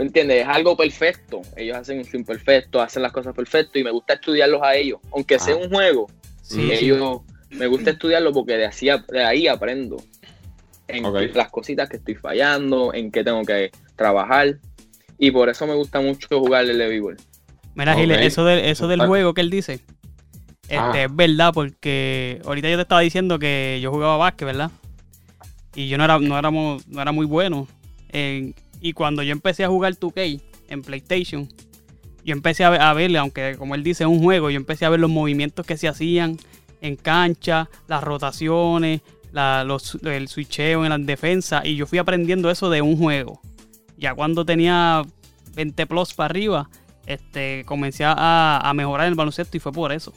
¿Me 0.00 0.06
entiendes? 0.06 0.40
Es 0.40 0.48
algo 0.48 0.78
perfecto. 0.78 1.42
Ellos 1.54 1.76
hacen 1.76 1.98
un 1.98 2.06
swing 2.06 2.24
perfecto, 2.24 2.80
hacen 2.80 3.02
las 3.02 3.12
cosas 3.12 3.34
perfecto 3.34 3.78
y 3.78 3.84
me 3.84 3.90
gusta 3.90 4.14
estudiarlos 4.14 4.62
a 4.62 4.74
ellos. 4.74 4.98
Aunque 5.12 5.38
sea 5.38 5.52
ah. 5.52 5.58
un 5.58 5.68
juego, 5.68 6.06
ellos 6.56 7.20
me 7.50 7.66
gusta 7.66 7.90
estudiarlo 7.90 8.32
porque 8.32 8.56
de, 8.56 8.64
así, 8.64 8.86
de 8.86 9.22
ahí 9.22 9.46
aprendo. 9.46 10.02
En 10.88 11.02
las 11.34 11.50
cositas 11.50 11.90
que 11.90 11.98
estoy 11.98 12.14
fallando, 12.14 12.94
en 12.94 13.10
qué 13.12 13.22
tengo 13.22 13.42
que 13.44 13.72
trabajar. 13.94 14.56
Y 15.18 15.32
por 15.32 15.50
eso 15.50 15.66
me 15.66 15.74
gusta 15.74 16.00
mucho 16.00 16.26
jugar 16.30 16.64
el 16.64 16.78
béisbol. 16.78 17.18
Mira, 17.74 17.94
Gile, 17.94 18.24
eso, 18.24 18.46
de, 18.46 18.70
eso 18.70 18.88
del 18.88 19.06
juego 19.06 19.34
que 19.34 19.42
él 19.42 19.50
dice, 19.50 19.80
este, 20.62 20.78
ah. 20.78 20.92
es 20.94 21.14
verdad, 21.14 21.52
porque 21.52 22.40
ahorita 22.46 22.70
yo 22.70 22.76
te 22.76 22.82
estaba 22.82 23.02
diciendo 23.02 23.38
que 23.38 23.80
yo 23.82 23.90
jugaba 23.90 24.16
básquet, 24.16 24.46
¿verdad? 24.46 24.70
Y 25.74 25.88
yo 25.88 25.98
no 25.98 26.04
era, 26.04 26.18
no 26.18 26.38
éramos, 26.38 26.88
no 26.88 27.02
era 27.02 27.12
muy 27.12 27.26
bueno. 27.26 27.68
En, 28.08 28.54
y 28.80 28.92
cuando 28.92 29.22
yo 29.22 29.32
empecé 29.32 29.64
a 29.64 29.68
jugar 29.68 29.94
2K 29.94 30.40
en 30.68 30.82
PlayStation, 30.82 31.48
yo 32.24 32.32
empecé 32.32 32.64
a, 32.64 32.70
ver, 32.70 32.80
verle, 32.94 33.18
aunque 33.18 33.56
como 33.58 33.74
él 33.74 33.82
dice 33.82 34.04
es 34.04 34.08
un 34.08 34.22
juego, 34.22 34.50
yo 34.50 34.56
empecé 34.56 34.84
a 34.84 34.90
ver 34.90 35.00
los 35.00 35.10
movimientos 35.10 35.66
que 35.66 35.76
se 35.76 35.88
hacían 35.88 36.36
en 36.80 36.96
cancha, 36.96 37.68
las 37.88 38.02
rotaciones, 38.02 39.02
el 39.32 40.28
switcheo 40.28 40.84
en 40.84 40.90
la 40.90 40.98
defensa, 40.98 41.62
y 41.64 41.76
yo 41.76 41.86
fui 41.86 41.98
aprendiendo 41.98 42.50
eso 42.50 42.70
de 42.70 42.82
un 42.82 42.96
juego. 42.96 43.40
Ya 43.96 44.14
cuando 44.14 44.44
tenía 44.44 45.02
20 45.54 45.86
plus 45.86 46.14
para 46.14 46.26
arriba, 46.26 46.70
este, 47.06 47.64
comencé 47.66 48.04
a, 48.06 48.72
mejorar 48.74 49.08
el 49.08 49.14
baloncesto 49.14 49.56
y 49.56 49.60
fue 49.60 49.72
por 49.72 49.92
eso. 49.92 50.12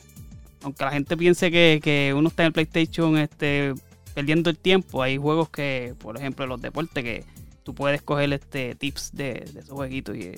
Aunque 0.61 0.85
la 0.85 0.91
gente 0.91 1.17
piense 1.17 1.51
que, 1.51 1.81
que, 1.83 2.13
uno 2.15 2.29
está 2.29 2.43
en 2.43 2.47
el 2.47 2.53
PlayStation 2.53 3.17
este, 3.17 3.73
perdiendo 4.13 4.49
el 4.49 4.57
tiempo, 4.57 5.03
hay 5.03 5.17
juegos 5.17 5.49
que, 5.49 5.95
por 5.99 6.17
ejemplo, 6.17 6.47
los 6.47 6.61
deportes 6.61 7.03
que 7.03 7.25
tú 7.63 7.73
puedes 7.73 8.01
coger 8.01 8.31
este 8.33 8.75
tips 8.75 9.15
de, 9.15 9.43
esos 9.45 9.69
jueguitos 9.69 10.15
y, 10.15 10.31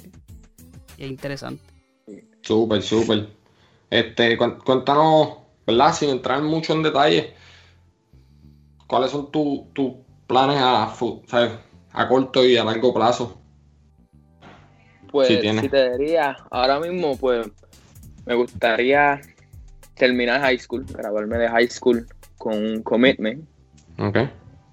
es 0.97 1.09
interesante. 1.09 1.63
Súper, 2.41 2.81
súper. 2.81 3.27
Este, 3.89 4.37
cuéntanos, 4.37 5.37
¿verdad? 5.65 5.93
Sin 5.93 6.09
entrar 6.09 6.41
mucho 6.41 6.73
en 6.73 6.83
detalle, 6.83 7.33
¿cuáles 8.87 9.11
son 9.11 9.31
tus 9.31 9.65
planes 10.27 10.57
a, 10.59 10.93
a 11.91 12.07
corto 12.07 12.45
y 12.45 12.57
a 12.57 12.63
largo 12.63 12.93
plazo? 12.93 13.41
Pues 15.11 15.27
si, 15.29 15.69
te 15.69 15.97
diría, 15.97 16.35
ahora 16.51 16.79
mismo, 16.79 17.17
pues 17.17 17.47
me 18.25 18.35
gustaría 18.35 19.21
terminar 19.95 20.41
high 20.41 20.59
school, 20.59 20.85
graduarme 20.85 21.37
de 21.37 21.47
high 21.47 21.69
school 21.69 22.05
con 22.37 22.53
un 22.53 22.83
commitment. 22.83 23.47
Ok. 23.97 24.17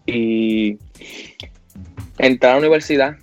Y 0.06 0.78
entrar 2.22 2.52
a 2.52 2.54
la 2.54 2.60
universidad, 2.60 3.16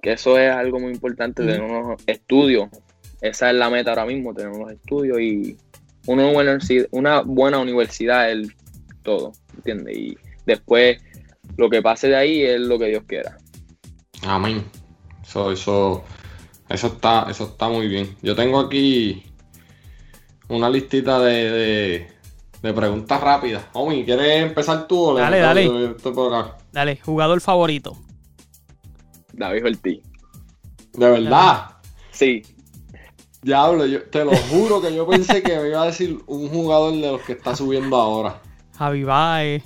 que 0.00 0.12
eso 0.12 0.38
es 0.38 0.50
algo 0.50 0.78
muy 0.78 0.92
importante, 0.92 1.44
tener 1.44 1.60
unos 1.60 2.00
estudios. 2.06 2.68
Esa 3.20 3.50
es 3.50 3.56
la 3.56 3.68
meta 3.68 3.90
ahora 3.90 4.06
mismo, 4.06 4.32
tener 4.32 4.52
unos 4.52 4.72
estudios 4.72 5.20
y 5.20 5.56
una 6.06 6.30
buena, 6.30 6.58
una 6.92 7.20
buena 7.22 7.58
universidad 7.58 8.30
es 8.30 8.48
todo, 9.02 9.32
¿entiendes? 9.56 9.96
Y 9.96 10.18
después 10.46 11.02
lo 11.56 11.68
que 11.68 11.82
pase 11.82 12.08
de 12.08 12.16
ahí 12.16 12.42
es 12.42 12.60
lo 12.60 12.78
que 12.78 12.86
Dios 12.86 13.02
quiera. 13.06 13.36
Amén. 14.22 14.64
Eso, 15.24 15.50
eso, 15.50 16.04
eso 16.68 16.86
está, 16.86 17.26
eso 17.28 17.44
está 17.44 17.68
muy 17.68 17.88
bien. 17.88 18.16
Yo 18.22 18.36
tengo 18.36 18.60
aquí 18.60 19.24
una 20.48 20.70
listita 20.70 21.18
de, 21.18 22.06
de, 22.62 22.72
preguntas 22.72 23.20
rápidas. 23.20 23.64
Omi, 23.72 24.04
¿quieres 24.04 24.42
empezar 24.42 24.86
tú 24.86 25.00
o 25.00 25.14
dale, 25.14 25.38
dale. 25.38 25.96
Dale, 26.72 27.00
jugador 27.04 27.40
favorito. 27.40 28.05
David 29.36 29.66
Ortiz. 29.66 30.02
¿De 30.94 31.10
verdad? 31.10 31.76
Sí. 32.10 32.42
Diablo, 33.42 33.86
yo 33.86 34.02
te 34.04 34.24
lo 34.24 34.34
juro 34.34 34.80
que 34.80 34.94
yo 34.94 35.06
pensé 35.06 35.42
que 35.42 35.56
me 35.56 35.68
iba 35.68 35.82
a 35.82 35.86
decir 35.86 36.18
un 36.26 36.48
jugador 36.48 36.94
de 36.94 37.12
los 37.12 37.22
que 37.22 37.34
está 37.34 37.54
subiendo 37.54 37.96
ahora. 37.96 38.40
Javi 38.76 39.04
Baez. 39.04 39.62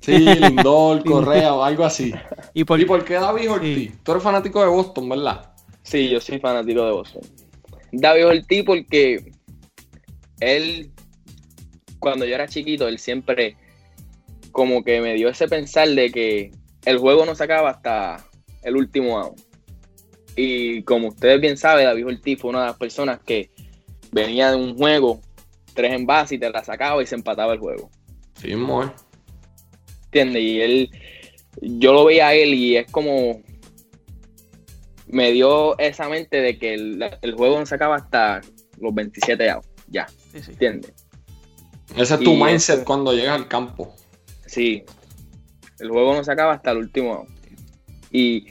Sí, 0.00 0.18
Lindor, 0.18 1.04
Correa 1.04 1.54
o 1.54 1.62
algo 1.62 1.84
así. 1.84 2.12
¿Y 2.54 2.64
por, 2.64 3.04
qué 3.04 3.14
David 3.14 3.50
Ortiz? 3.50 3.92
Tú 4.02 4.12
eres 4.12 4.22
fanático 4.22 4.60
de 4.60 4.68
Boston, 4.68 5.08
¿verdad? 5.08 5.52
Sí, 5.82 6.08
yo 6.08 6.20
soy 6.20 6.38
fanático 6.38 6.84
de 6.84 6.92
Boston. 6.92 7.22
David 7.92 8.26
Ortiz 8.26 8.64
porque 8.64 9.32
él, 10.40 10.90
cuando 11.98 12.24
yo 12.24 12.34
era 12.34 12.48
chiquito, 12.48 12.86
él 12.86 12.98
siempre 12.98 13.56
como 14.52 14.82
que 14.82 15.00
me 15.00 15.14
dio 15.14 15.28
ese 15.28 15.48
pensar 15.48 15.88
de 15.88 16.10
que 16.10 16.50
el 16.84 16.98
juego 16.98 17.26
no 17.26 17.34
se 17.34 17.44
acaba 17.44 17.70
hasta 17.70 18.24
el 18.62 18.76
último 18.76 19.18
out. 19.18 19.40
Y 20.36 20.82
como 20.82 21.08
ustedes 21.08 21.40
bien 21.40 21.56
saben, 21.56 21.86
David 21.86 22.06
Ortiz 22.06 22.40
fue 22.40 22.50
una 22.50 22.60
de 22.60 22.66
las 22.66 22.76
personas 22.76 23.20
que 23.20 23.50
venía 24.12 24.50
de 24.50 24.56
un 24.56 24.76
juego, 24.76 25.20
tres 25.74 25.92
en 25.92 26.06
base 26.06 26.36
y 26.36 26.38
te 26.38 26.50
la 26.50 26.64
sacaba 26.64 27.02
y 27.02 27.06
se 27.06 27.14
empataba 27.14 27.52
el 27.52 27.58
juego. 27.58 27.90
Sí, 28.40 28.54
muy. 28.54 28.86
¿Entiendes? 30.06 30.42
Y 30.42 30.60
él, 30.60 30.90
yo 31.60 31.92
lo 31.92 32.04
veía 32.04 32.28
a 32.28 32.34
él 32.34 32.54
y 32.54 32.76
es 32.76 32.90
como, 32.90 33.42
me 35.06 35.32
dio 35.32 35.78
esa 35.78 36.08
mente 36.08 36.40
de 36.40 36.58
que 36.58 36.74
el, 36.74 37.34
juego 37.36 37.58
no 37.58 37.66
se 37.66 37.74
acaba 37.74 37.96
hasta 37.96 38.40
los 38.78 38.94
27 38.94 39.50
outs, 39.50 39.68
ya, 39.88 40.06
¿entiendes? 40.32 40.92
Ese 41.96 42.14
es 42.14 42.20
tu 42.20 42.34
mindset 42.34 42.84
cuando 42.84 43.12
llegas 43.12 43.36
al 43.36 43.48
campo. 43.48 43.94
Sí, 44.46 44.84
el 45.80 45.90
juego 45.90 46.14
no 46.14 46.24
se 46.24 46.32
acaba 46.32 46.54
hasta 46.54 46.70
el 46.70 46.78
último 46.78 47.14
out. 47.14 47.39
Y 48.10 48.46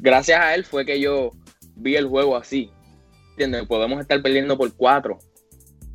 gracias 0.00 0.40
a 0.40 0.54
él 0.54 0.64
fue 0.64 0.84
que 0.84 1.00
yo 1.00 1.30
vi 1.76 1.96
el 1.96 2.06
juego 2.06 2.36
así. 2.36 2.70
¿Entiendes? 3.30 3.66
Podemos 3.66 4.00
estar 4.00 4.20
perdiendo 4.22 4.56
por 4.56 4.72
cuatro. 4.74 5.18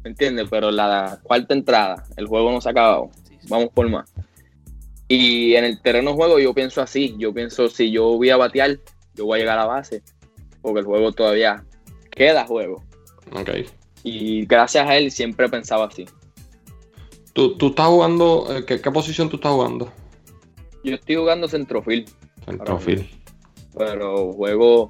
¿Me 0.03 0.11
entiendes? 0.11 0.47
Pero 0.49 0.71
la 0.71 1.19
cuarta 1.23 1.53
entrada, 1.53 2.03
el 2.17 2.27
juego 2.27 2.51
no 2.51 2.61
se 2.61 2.69
ha 2.69 2.71
acabado. 2.71 3.09
Vamos 3.47 3.69
por 3.73 3.89
más. 3.89 4.13
Y 5.07 5.55
en 5.55 5.65
el 5.65 5.81
terreno 5.81 6.11
de 6.11 6.17
juego 6.17 6.39
yo 6.39 6.53
pienso 6.53 6.81
así. 6.81 7.15
Yo 7.17 7.33
pienso, 7.33 7.67
si 7.69 7.91
yo 7.91 8.17
voy 8.17 8.29
a 8.29 8.37
batear, 8.37 8.79
yo 9.15 9.25
voy 9.25 9.37
a 9.37 9.41
llegar 9.41 9.57
a 9.57 9.61
la 9.61 9.67
base. 9.67 10.03
Porque 10.61 10.81
el 10.81 10.85
juego 10.85 11.11
todavía 11.11 11.63
queda 12.11 12.45
juego. 12.45 12.83
Ok. 13.31 13.49
Y 14.03 14.45
gracias 14.45 14.87
a 14.87 14.97
él 14.97 15.11
siempre 15.11 15.47
he 15.47 15.49
pensado 15.49 15.83
así. 15.83 16.05
¿Tú, 17.33 17.55
estás 17.59 17.87
jugando? 17.87 18.47
Eh, 18.49 18.65
¿qué, 18.65 18.81
¿Qué 18.81 18.91
posición 18.91 19.29
tú 19.29 19.37
estás 19.37 19.51
jugando? 19.51 19.91
Yo 20.83 20.95
estoy 20.95 21.15
jugando 21.15 21.47
centrofil. 21.47 22.05
Centrofil. 22.49 23.09
Pero 23.77 24.33
juego. 24.33 24.89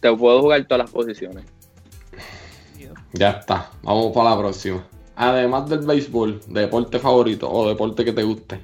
Te 0.00 0.14
puedo 0.14 0.40
jugar 0.40 0.64
todas 0.66 0.84
las 0.84 0.90
posiciones. 0.90 1.44
Ya 3.12 3.30
está. 3.30 3.70
Vamos 3.82 4.12
para 4.12 4.30
la 4.30 4.38
próxima. 4.38 4.86
Además 5.16 5.68
del 5.68 5.80
béisbol, 5.80 6.40
deporte 6.48 6.98
favorito 6.98 7.50
o 7.50 7.68
deporte 7.68 8.04
que 8.04 8.12
te 8.12 8.22
guste. 8.22 8.60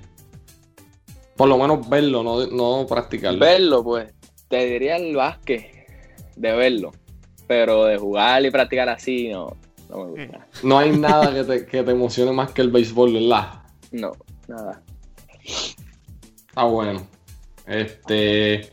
Por 1.36 1.48
lo 1.48 1.56
menos 1.56 1.88
verlo, 1.88 2.22
no, 2.22 2.46
no 2.46 2.86
practicarlo. 2.86 3.38
Verlo, 3.38 3.84
pues. 3.84 4.12
Te 4.48 4.66
diría 4.66 4.96
el 4.96 5.14
básquet. 5.14 5.86
De 6.36 6.52
verlo. 6.52 6.90
Pero 7.46 7.84
de 7.84 7.98
jugar 7.98 8.44
y 8.44 8.50
practicar 8.50 8.88
así, 8.88 9.28
no, 9.28 9.56
no 9.88 10.04
me 10.04 10.24
gusta. 10.24 10.46
No 10.62 10.78
hay 10.78 10.92
nada 10.92 11.32
que 11.32 11.44
te, 11.44 11.66
que 11.66 11.82
te 11.82 11.90
emocione 11.90 12.32
más 12.32 12.52
que 12.52 12.62
el 12.62 12.70
béisbol, 12.70 13.12
¿verdad? 13.12 13.62
No, 13.92 14.12
nada. 14.48 14.82
Ah, 16.54 16.64
bueno. 16.64 17.06
Este. 17.66 18.70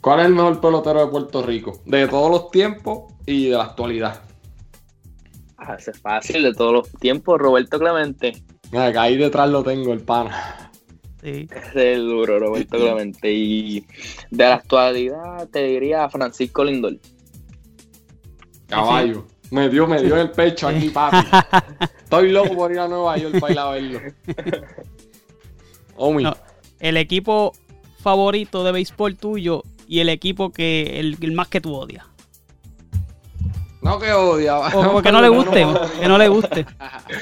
¿Cuál 0.00 0.20
es 0.20 0.26
el 0.26 0.34
mejor 0.34 0.60
pelotero 0.60 1.04
de 1.04 1.10
Puerto 1.10 1.42
Rico? 1.42 1.82
De 1.84 2.06
todos 2.06 2.30
los 2.30 2.50
tiempos 2.50 3.12
y 3.26 3.48
de 3.48 3.56
la 3.56 3.64
actualidad. 3.64 4.22
Ah, 5.58 5.76
es 5.78 5.90
fácil, 6.00 6.44
de 6.44 6.54
todos 6.54 6.72
los 6.72 6.92
tiempos, 6.92 7.40
Roberto 7.40 7.78
Clemente. 7.78 8.44
Mira, 8.70 9.00
ahí 9.00 9.16
detrás 9.16 9.48
lo 9.48 9.64
tengo, 9.64 9.92
el 9.92 10.00
pana. 10.00 10.70
Sí. 11.22 11.48
Es 11.50 11.74
el 11.74 12.06
duro, 12.06 12.38
Roberto 12.38 12.76
Clemente. 12.76 13.32
Y 13.32 13.84
de 14.30 14.44
la 14.44 14.54
actualidad 14.54 15.48
te 15.48 15.64
diría 15.64 16.08
Francisco 16.08 16.62
Lindor. 16.62 16.98
Caballo. 18.68 19.26
Me 19.50 19.68
dio, 19.68 19.86
me 19.86 20.02
dio 20.02 20.16
el 20.16 20.30
pecho 20.30 20.68
aquí, 20.68 20.90
papi. 20.90 21.16
Estoy 22.04 22.30
loco 22.30 22.54
por 22.54 22.70
ir 22.70 22.78
a 22.78 22.88
Nueva 22.88 23.16
York 23.16 23.40
para 23.40 23.52
ir 23.52 23.58
a 23.58 23.70
verlo. 23.70 24.00
el 26.80 26.96
equipo 26.96 27.52
favorito 28.00 28.64
de 28.64 28.72
béisbol 28.72 29.16
tuyo 29.16 29.62
y 29.88 30.00
el 30.00 30.08
equipo 30.08 30.50
que 30.50 31.00
el, 31.00 31.32
más 31.32 31.48
que 31.48 31.60
tú 31.60 31.74
odias. 31.74 32.04
No 33.82 33.98
que 33.98 34.12
odia. 34.12 34.58
O 34.58 35.00
que 35.02 35.12
no 35.12 35.20
le 35.20 35.28
guste, 35.28 35.66
que 36.00 36.08
no 36.08 36.18
le 36.18 36.28
guste. 36.28 36.66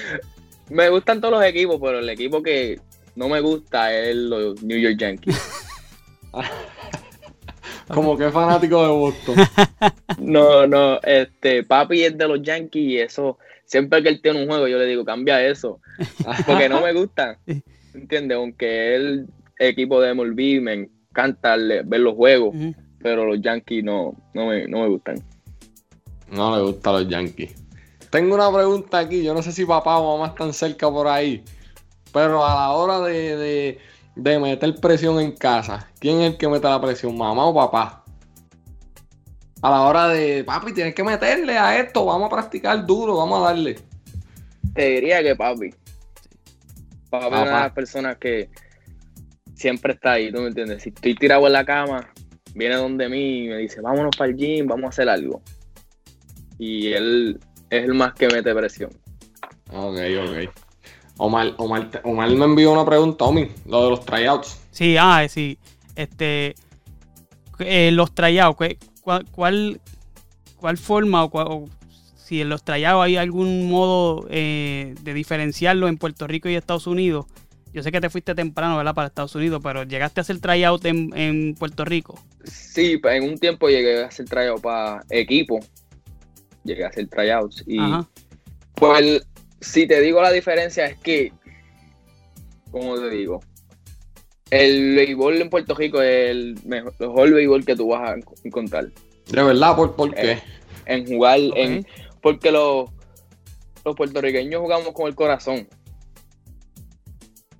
Me 0.70 0.88
gustan 0.88 1.20
todos 1.20 1.34
los 1.34 1.44
equipos, 1.44 1.78
pero 1.80 1.98
el 1.98 2.08
equipo 2.08 2.42
que 2.42 2.80
no 3.16 3.28
me 3.28 3.40
gusta 3.40 3.94
es 3.94 4.16
los 4.16 4.62
New 4.62 4.78
York 4.78 4.96
Yankees. 4.98 5.38
Como 7.88 8.16
que 8.16 8.30
fanático 8.30 8.82
de 8.82 8.88
Boston. 8.88 9.36
No, 10.18 10.66
no, 10.66 10.98
este, 11.02 11.64
papi 11.64 12.04
es 12.04 12.16
de 12.16 12.26
los 12.26 12.40
Yankees 12.40 12.82
y 12.82 12.98
eso, 12.98 13.36
siempre 13.66 14.02
que 14.02 14.08
él 14.08 14.22
tiene 14.22 14.40
un 14.40 14.48
juego 14.48 14.66
yo 14.66 14.78
le 14.78 14.86
digo, 14.86 15.04
cambia 15.04 15.46
eso, 15.46 15.80
porque 16.46 16.70
no 16.70 16.80
me 16.80 16.94
gusta. 16.94 17.38
¿entiendes? 17.94 18.36
Aunque 18.36 18.96
el 18.96 19.26
equipo 19.58 20.00
de 20.00 20.14
MLB 20.14 20.62
me 20.62 20.88
encanta 21.10 21.56
ver 21.56 22.00
los 22.00 22.14
juegos, 22.14 22.54
pero 22.98 23.24
los 23.24 23.40
Yankees 23.40 23.84
no, 23.84 24.16
no, 24.32 24.46
me, 24.46 24.88
gustan. 24.88 25.22
No 26.30 26.56
le 26.56 26.62
gustan 26.62 26.92
los 26.94 27.08
Yankees. 27.08 27.54
Tengo 28.10 28.34
una 28.34 28.52
pregunta 28.52 28.98
aquí, 28.98 29.22
yo 29.22 29.34
no 29.34 29.42
sé 29.42 29.52
si 29.52 29.64
papá 29.64 29.98
o 29.98 30.16
mamá 30.16 30.32
están 30.32 30.52
cerca 30.52 30.90
por 30.90 31.06
ahí, 31.08 31.44
pero 32.12 32.44
a 32.44 32.54
la 32.54 32.70
hora 32.70 33.00
de, 33.00 33.78
de, 34.14 34.38
meter 34.38 34.74
presión 34.76 35.20
en 35.20 35.32
casa, 35.32 35.88
¿quién 35.98 36.20
es 36.20 36.32
el 36.32 36.38
que 36.38 36.48
mete 36.48 36.68
la 36.68 36.80
presión, 36.80 37.16
mamá 37.16 37.44
o 37.46 37.54
papá? 37.54 38.04
A 39.62 39.70
la 39.70 39.82
hora 39.82 40.08
de, 40.08 40.44
papi, 40.44 40.72
tienes 40.72 40.94
que 40.94 41.02
meterle 41.02 41.58
a 41.58 41.78
esto, 41.78 42.04
vamos 42.04 42.26
a 42.26 42.36
practicar 42.36 42.86
duro, 42.86 43.16
vamos 43.16 43.40
a 43.40 43.46
darle. 43.46 43.76
Te 44.74 44.88
diría 44.90 45.22
que 45.22 45.34
papi. 45.34 45.74
Para 47.10 47.28
ver 47.28 47.42
una 47.42 47.56
de 47.56 47.62
las 47.62 47.72
personas 47.72 48.16
que 48.18 48.50
siempre 49.54 49.92
está 49.92 50.12
ahí, 50.12 50.32
¿tú 50.32 50.40
me 50.40 50.48
entiendes? 50.48 50.82
Si 50.82 50.90
estoy 50.90 51.14
tirado 51.14 51.46
en 51.46 51.52
la 51.52 51.64
cama, 51.64 52.10
viene 52.54 52.76
donde 52.76 53.08
mí 53.08 53.44
y 53.44 53.48
me 53.48 53.58
dice, 53.58 53.80
vámonos 53.80 54.16
para 54.16 54.30
el 54.30 54.36
gym, 54.36 54.66
vamos 54.66 54.86
a 54.86 54.88
hacer 54.88 55.08
algo. 55.08 55.42
Y 56.58 56.92
él 56.92 57.38
es 57.70 57.84
el 57.84 57.94
más 57.94 58.14
que 58.14 58.28
mete 58.28 58.54
presión. 58.54 58.90
Ok, 59.70 59.98
ok. 60.22 60.50
Omar, 61.16 61.54
Omar, 61.58 62.30
me 62.30 62.44
envió 62.44 62.72
una 62.72 62.84
pregunta, 62.84 63.24
Omi, 63.24 63.48
lo 63.66 63.84
de 63.84 63.90
los 63.90 64.04
tryouts. 64.04 64.60
Sí, 64.70 64.96
ah, 64.98 65.26
sí. 65.28 65.58
Este, 65.94 66.54
eh, 67.60 67.90
los 67.92 68.12
tryouts, 68.14 68.56
¿cuál, 69.00 69.24
cuál, 69.30 69.80
cuál 70.56 70.76
forma 70.76 71.24
o, 71.24 71.68
si 72.24 72.40
en 72.40 72.48
los 72.48 72.64
trayados 72.64 73.04
hay 73.04 73.16
algún 73.16 73.68
modo 73.68 74.26
eh, 74.30 74.94
de 75.02 75.12
diferenciarlo 75.14 75.88
en 75.88 75.98
Puerto 75.98 76.26
Rico 76.26 76.48
y 76.48 76.54
Estados 76.54 76.86
Unidos. 76.86 77.26
Yo 77.74 77.82
sé 77.82 77.90
que 77.90 78.00
te 78.00 78.08
fuiste 78.08 78.36
temprano, 78.36 78.76
¿verdad? 78.76 78.94
Para 78.94 79.08
Estados 79.08 79.34
Unidos, 79.34 79.60
pero 79.60 79.82
¿llegaste 79.82 80.20
a 80.20 80.22
hacer 80.22 80.38
tryout 80.38 80.84
en, 80.84 81.10
en 81.16 81.56
Puerto 81.56 81.84
Rico? 81.84 82.16
Sí, 82.44 83.00
en 83.02 83.24
un 83.24 83.36
tiempo 83.36 83.68
llegué 83.68 84.04
a 84.04 84.06
hacer 84.06 84.26
tryout 84.26 84.62
para 84.62 85.02
equipo. 85.10 85.58
Llegué 86.62 86.84
a 86.84 86.88
hacer 86.88 87.08
tryouts. 87.08 87.64
Y 87.66 87.80
pues, 88.76 89.26
si 89.60 89.88
te 89.88 90.00
digo 90.00 90.22
la 90.22 90.30
diferencia 90.30 90.86
es 90.86 90.96
que, 90.98 91.32
¿cómo 92.70 92.94
te 92.94 93.10
digo? 93.10 93.40
El 94.50 94.94
béisbol 94.94 95.42
en 95.42 95.50
Puerto 95.50 95.74
Rico 95.74 96.00
es 96.00 96.30
el 96.30 96.56
mejor, 96.64 97.32
béisbol 97.32 97.64
que 97.64 97.74
tú 97.74 97.88
vas 97.88 98.08
a 98.08 98.16
encontrar. 98.44 98.86
¿De 99.32 99.42
verdad? 99.42 99.74
¿Por, 99.74 100.14
qué? 100.14 100.38
En, 100.86 101.08
jugar, 101.08 101.40
en 101.56 101.84
porque 102.22 102.52
los, 102.52 102.88
los 103.84 103.96
puertorriqueños 103.96 104.60
jugamos 104.60 104.92
con 104.92 105.08
el 105.08 105.16
corazón. 105.16 105.66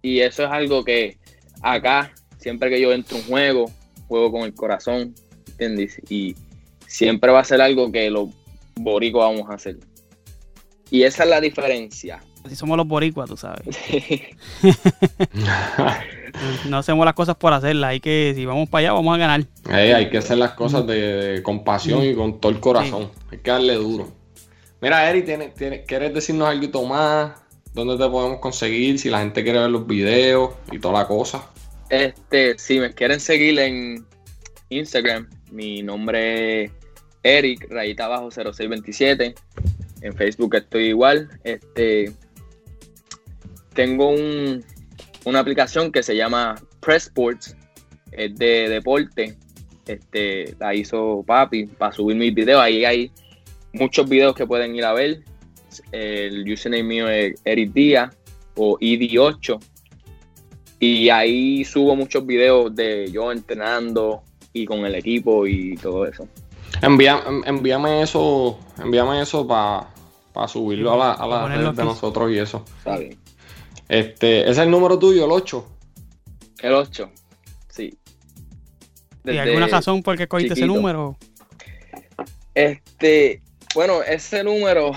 Y 0.05 0.21
eso 0.21 0.45
es 0.45 0.51
algo 0.51 0.85
que 0.85 1.17
acá, 1.62 2.12
siempre 2.37 2.69
que 2.69 2.79
yo 2.79 2.93
entro 2.93 3.17
un 3.17 3.23
juego, 3.23 3.71
juego 4.07 4.33
con 4.33 4.43
el 4.43 4.55
corazón, 4.55 5.14
¿entiendes? 5.49 5.99
Y 6.11 6.37
siempre 6.87 7.33
va 7.33 7.40
a 7.40 7.45
ser 7.45 7.62
algo 7.62 7.90
que 7.90 8.11
los 8.11 8.29
boricuas 8.75 9.31
vamos 9.31 9.51
a 9.51 9.55
hacer. 9.55 9.79
Y 10.90 11.05
esa 11.05 11.25
es 11.25 11.31
la 11.31 11.40
diferencia. 11.40 12.21
Así 12.45 12.55
somos 12.55 12.77
los 12.77 12.87
boricuas, 12.87 13.31
tú 13.31 13.38
sabes. 13.38 13.62
no 16.69 16.77
hacemos 16.77 17.07
las 17.07 17.14
cosas 17.14 17.37
por 17.37 17.55
hacerlas. 17.55 17.88
Hay 17.88 18.01
que, 18.01 18.35
si 18.37 18.45
vamos 18.45 18.69
para 18.69 18.81
allá, 18.81 18.93
vamos 18.93 19.14
a 19.14 19.19
ganar. 19.19 19.47
hay 19.71 20.11
que 20.11 20.19
hacer 20.19 20.37
las 20.37 20.53
cosas 20.53 20.87
de, 20.87 21.40
con 21.43 21.64
pasión 21.64 22.05
y 22.05 22.14
con 22.14 22.40
todo 22.40 22.53
el 22.53 22.61
corazón. 22.61 23.11
Hay 23.33 23.38
que 23.38 23.51
darle 23.51 23.77
duro. 23.77 24.12
Mira, 24.83 25.09
Eri, 25.09 25.25
quieres 25.87 26.12
decirnos 26.12 26.47
algo 26.47 26.85
más? 26.85 27.43
¿Dónde 27.74 27.96
te 27.96 28.08
podemos 28.08 28.38
conseguir? 28.38 29.00
Si 29.00 29.10
la 29.10 29.18
gente 29.18 29.42
quiere 29.42 29.58
ver 29.58 29.70
los 29.70 29.87
videos 29.87 30.54
y 30.70 30.78
toda 30.78 31.00
la 31.00 31.08
cosa. 31.08 31.50
Este, 31.90 32.56
si 32.56 32.78
me 32.78 32.92
quieren 32.94 33.18
seguir 33.18 33.58
en 33.58 34.06
Instagram, 34.68 35.28
mi 35.50 35.82
nombre 35.82 36.64
es 36.64 36.70
Eric, 37.24 37.66
rayita 37.70 38.04
abajo 38.04 38.30
0627. 38.30 39.34
En 40.02 40.14
Facebook 40.14 40.54
estoy 40.54 40.84
igual. 40.84 41.28
Este, 41.42 42.12
tengo 43.74 44.14
una 45.24 45.40
aplicación 45.40 45.90
que 45.90 46.04
se 46.04 46.14
llama 46.14 46.54
Press 46.80 47.04
Sports, 47.06 47.56
es 48.12 48.37
de 48.37 48.68
deporte. 48.68 49.37
Este, 49.87 50.54
la 50.60 50.74
hizo 50.74 51.24
papi 51.26 51.66
para 51.66 51.92
subir 51.92 52.16
mis 52.16 52.32
videos. 52.34 52.62
Ahí 52.62 52.84
hay 52.84 53.10
muchos 53.72 54.08
videos 54.08 54.34
que 54.37 54.46
pueden 54.46 54.76
ir 54.76 54.84
a 54.84 54.92
ver. 54.92 55.24
El 55.92 56.50
username 56.50 56.82
mío 56.82 57.08
es 57.08 57.40
Eric 57.44 57.72
Díaz 57.72 58.16
o 58.56 58.78
ID8. 58.78 59.58
Y 60.80 61.08
ahí 61.08 61.64
subo 61.64 61.96
muchos 61.96 62.26
videos 62.26 62.74
de 62.74 63.10
yo 63.10 63.32
entrenando 63.32 64.22
y 64.52 64.64
con 64.64 64.84
el 64.84 64.94
equipo 64.94 65.46
y 65.46 65.76
todo 65.76 66.06
eso. 66.06 66.28
Envía, 66.82 67.22
envíame 67.46 68.02
eso, 68.02 68.58
envíame 68.78 69.22
eso 69.22 69.46
para 69.46 70.48
subirlo 70.48 70.92
a 70.92 70.96
la, 70.96 71.12
a 71.12 71.26
la 71.26 71.48
red 71.48 71.74
de 71.74 71.84
nosotros 71.84 72.30
y 72.30 72.38
eso. 72.38 72.64
Está 72.78 72.98
bien. 72.98 73.18
Este, 73.88 74.42
¿ese 74.42 74.50
es 74.50 74.58
el 74.58 74.70
número 74.70 74.98
tuyo, 74.98 75.24
el 75.24 75.30
8? 75.30 75.68
El 76.62 76.72
8, 76.72 77.10
sí. 77.68 77.98
¿Y 79.24 79.37
alguna 79.37 79.66
razón 79.66 80.02
por 80.02 80.16
qué 80.16 80.26
cogiste 80.26 80.54
ese 80.54 80.66
número? 80.66 81.16
Este, 82.54 83.42
bueno, 83.74 84.02
ese 84.02 84.44
número, 84.44 84.92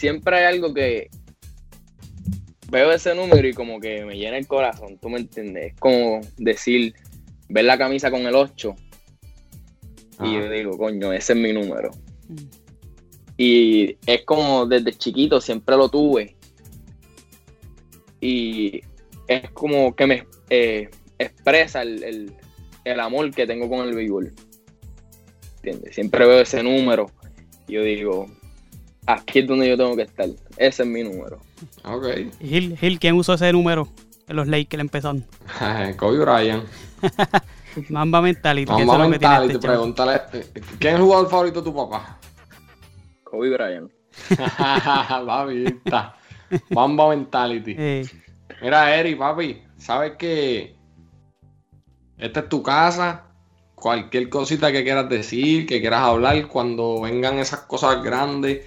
siempre 0.00 0.38
hay 0.38 0.54
algo 0.54 0.72
que 0.72 1.10
veo 2.70 2.90
ese 2.90 3.14
número 3.14 3.46
y 3.46 3.52
como 3.52 3.78
que 3.80 4.02
me 4.06 4.16
llena 4.16 4.38
el 4.38 4.46
corazón, 4.46 4.98
tú 4.98 5.10
me 5.10 5.18
entiendes. 5.18 5.72
Es 5.72 5.78
como 5.78 6.22
decir, 6.38 6.94
ver 7.50 7.66
la 7.66 7.76
camisa 7.76 8.10
con 8.10 8.22
el 8.22 8.34
8 8.34 8.74
y 10.22 10.34
yo 10.34 10.50
digo, 10.50 10.78
coño, 10.78 11.12
ese 11.12 11.34
es 11.34 11.38
mi 11.38 11.52
número. 11.52 11.90
Mm. 12.28 12.36
Y 13.36 13.96
es 14.06 14.24
como 14.24 14.66
desde 14.66 14.92
chiquito 14.92 15.40
siempre 15.40 15.76
lo 15.76 15.88
tuve. 15.88 16.36
Y 18.20 18.80
es 19.28 19.50
como 19.50 19.94
que 19.94 20.06
me 20.06 20.26
eh, 20.50 20.90
expresa 21.18 21.82
el, 21.82 22.34
amor 22.98 23.30
que 23.32 23.46
tengo 23.46 23.68
con 23.68 23.86
el 23.86 23.94
béisbol. 23.94 24.32
¿Entiendes? 25.56 25.94
Siempre 25.94 26.26
veo 26.26 26.40
ese 26.40 26.62
número 26.62 27.10
y 27.66 27.74
yo 27.74 27.82
digo, 27.82 28.26
aquí 29.06 29.40
es 29.40 29.46
donde 29.46 29.68
yo 29.68 29.76
tengo 29.76 29.96
que 29.96 30.02
estar. 30.02 30.26
Ese 30.56 30.82
es 30.82 30.88
mi 30.88 31.02
número. 31.02 31.38
Ok. 31.84 32.06
Gil, 32.40 32.76
Gil 32.76 32.98
¿quién 32.98 33.16
usó 33.16 33.34
ese 33.34 33.52
número 33.52 33.88
en 34.28 34.36
los 34.36 34.48
Lakers 34.48 34.80
empezando? 34.80 35.26
Kobe 35.96 36.18
Bryant. 36.18 36.64
Mamba 37.88 38.20
Mentality. 38.20 38.70
Mamba 38.70 39.08
Mentality, 39.08 39.54
este 39.54 39.66
pregúntale. 39.66 40.20
¿Quién 40.78 40.94
es 40.94 41.00
el 41.00 41.02
jugador 41.02 41.30
favorito 41.30 41.60
de 41.60 41.70
tu 41.70 41.74
papá? 41.74 42.18
Kobe 43.24 43.50
Bryant. 43.50 43.90
Babita. 45.26 46.16
Mamba 46.70 47.08
Mentality. 47.10 47.76
Mira, 48.60 48.94
Eri, 48.94 49.14
papi, 49.14 49.62
sabes 49.78 50.12
que 50.18 50.76
esta 52.18 52.40
es 52.40 52.48
tu 52.48 52.62
casa. 52.62 53.24
Cualquier 53.74 54.28
cosita 54.28 54.70
que 54.70 54.84
quieras 54.84 55.08
decir, 55.08 55.66
que 55.66 55.80
quieras 55.80 56.02
hablar, 56.02 56.46
cuando 56.48 57.00
vengan 57.00 57.38
esas 57.38 57.60
cosas 57.60 58.02
grandes, 58.02 58.66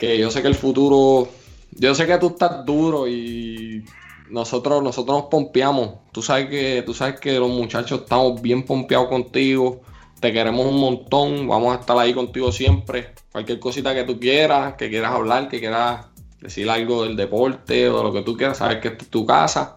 que 0.00 0.18
yo 0.18 0.30
sé 0.30 0.40
que 0.40 0.48
el 0.48 0.54
futuro, 0.54 1.28
yo 1.72 1.94
sé 1.94 2.06
que 2.06 2.16
tú 2.16 2.28
estás 2.28 2.64
duro 2.64 3.06
y 3.06 3.84
nosotros, 4.30 4.82
nosotros 4.82 5.18
nos 5.18 5.30
pompeamos. 5.30 5.90
Tú 6.10 6.22
sabes 6.22 6.48
que, 6.48 6.82
tú 6.86 6.94
sabes 6.94 7.20
que 7.20 7.38
los 7.38 7.50
muchachos 7.50 8.00
estamos 8.00 8.40
bien 8.40 8.64
pompeados 8.64 9.08
contigo. 9.08 9.82
Te 10.18 10.32
queremos 10.32 10.66
un 10.66 10.80
montón. 10.80 11.46
Vamos 11.46 11.76
a 11.76 11.80
estar 11.80 11.98
ahí 11.98 12.14
contigo 12.14 12.50
siempre. 12.50 13.12
Cualquier 13.30 13.60
cosita 13.60 13.94
que 13.94 14.04
tú 14.04 14.18
quieras, 14.18 14.74
que 14.74 14.88
quieras 14.88 15.12
hablar, 15.12 15.48
que 15.48 15.60
quieras 15.60 16.06
decir 16.40 16.70
algo 16.70 17.04
del 17.04 17.14
deporte 17.14 17.90
o 17.90 17.98
de 17.98 18.02
lo 18.04 18.12
que 18.12 18.22
tú 18.22 18.36
quieras, 18.38 18.56
sabes 18.56 18.78
que 18.78 18.88
es 18.88 19.10
tu 19.10 19.26
casa. 19.26 19.76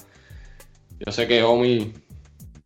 Yo 1.06 1.12
sé 1.12 1.28
que 1.28 1.44
Omi. 1.44 1.94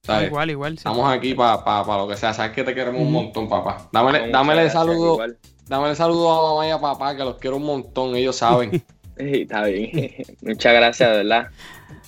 Igual, 0.08 0.50
igual. 0.50 0.74
Estamos 0.76 1.12
aquí 1.12 1.34
para 1.34 1.84
lo 1.86 2.08
que 2.08 2.16
sea. 2.16 2.34
Sabes 2.34 2.52
que 2.54 2.64
te 2.64 2.74
queremos 2.74 3.02
un 3.02 3.12
montón, 3.12 3.50
papá. 3.50 3.90
Dámele, 3.92 4.30
dámele 4.30 4.70
saludo. 4.70 5.20
Dámele 5.68 5.96
saludo 5.96 6.32
a 6.32 6.54
mamá 6.54 6.68
y 6.68 6.72
a 6.72 6.80
papá, 6.80 7.16
que 7.16 7.24
los 7.24 7.38
quiero 7.38 7.58
un 7.58 7.66
montón. 7.66 8.16
Ellos 8.16 8.38
saben. 8.38 8.84
está 9.18 9.66
bien. 9.66 10.14
Muchas 10.42 10.74
gracias, 10.74 11.10
de 11.10 11.18
verdad 11.18 11.50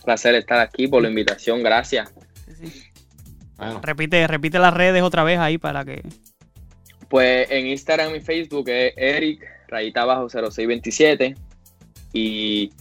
placer 0.09 0.33
estar 0.33 0.59
aquí 0.59 0.87
por 0.87 1.03
la 1.03 1.09
invitación, 1.09 1.61
gracias. 1.61 2.11
Repite, 3.83 4.25
repite 4.25 4.57
las 4.57 4.73
redes 4.73 5.03
otra 5.03 5.23
vez 5.23 5.37
ahí 5.37 5.59
para 5.59 5.85
que. 5.85 6.01
Pues 7.09 7.49
en 7.51 7.67
Instagram 7.67 8.15
y 8.15 8.19
Facebook 8.19 8.69
es 8.69 8.93
Eric, 8.97 9.45
rayita 9.67 10.01
abajo 10.01 10.27
0627. 10.29 11.35
Y 12.13 12.71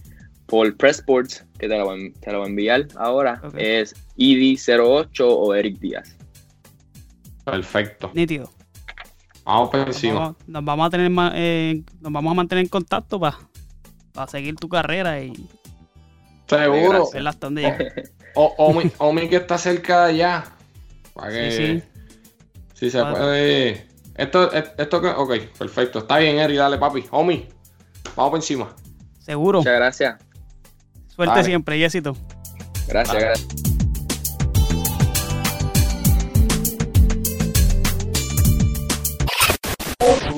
por 0.48 0.74
Pressports, 0.76 1.44
que 1.58 1.68
te 1.68 1.78
lo, 1.78 1.84
voy, 1.84 2.10
te 2.20 2.32
lo 2.32 2.38
voy 2.38 2.46
a 2.46 2.50
enviar 2.50 2.88
ahora, 2.96 3.40
es 3.56 3.94
ID08 4.16 5.20
o 5.20 5.54
Eric 5.54 5.78
Díaz. 5.78 6.16
Perfecto. 7.44 8.10
Nítido. 8.14 8.50
Vamos 9.44 9.70
por 9.70 9.80
encima. 9.80 10.34
Nos 10.46 10.64
vamos, 10.64 10.86
a 10.86 10.90
tener 10.90 11.12
eh, 11.34 11.82
nos 12.00 12.12
vamos 12.12 12.32
a 12.32 12.34
mantener 12.34 12.64
en 12.64 12.68
contacto 12.68 13.20
para 13.20 13.36
seguir 14.26 14.56
tu 14.56 14.68
carrera 14.68 15.20
y 15.20 15.32
Seguro. 16.46 17.10
o, 18.34 18.54
Omi, 18.56 18.90
Omi, 18.98 19.28
que 19.28 19.36
está 19.36 19.58
cerca 19.58 20.06
de 20.06 20.12
allá. 20.12 20.44
Para 21.12 21.30
que. 21.30 21.50
Sí, 21.50 21.66
sí. 21.66 21.82
Si 22.74 22.90
se 22.90 23.04
puede. 23.04 23.86
Esto, 24.14 24.50
esto 24.52 25.02
que. 25.02 25.08
Ok, 25.08 25.34
perfecto. 25.58 25.98
Está 26.00 26.18
bien, 26.18 26.38
Eri, 26.38 26.56
dale, 26.56 26.78
papi. 26.78 27.04
Omi, 27.10 27.46
vamos 28.16 28.30
por 28.30 28.38
encima. 28.38 28.74
Seguro. 29.18 29.58
Muchas 29.58 29.76
gracias. 29.76 30.27
Suerte 31.18 31.44
siempre 31.44 31.76
y 31.76 31.82
éxito. 31.82 32.16
Gracias, 32.86 33.22
gracias. 33.22 33.48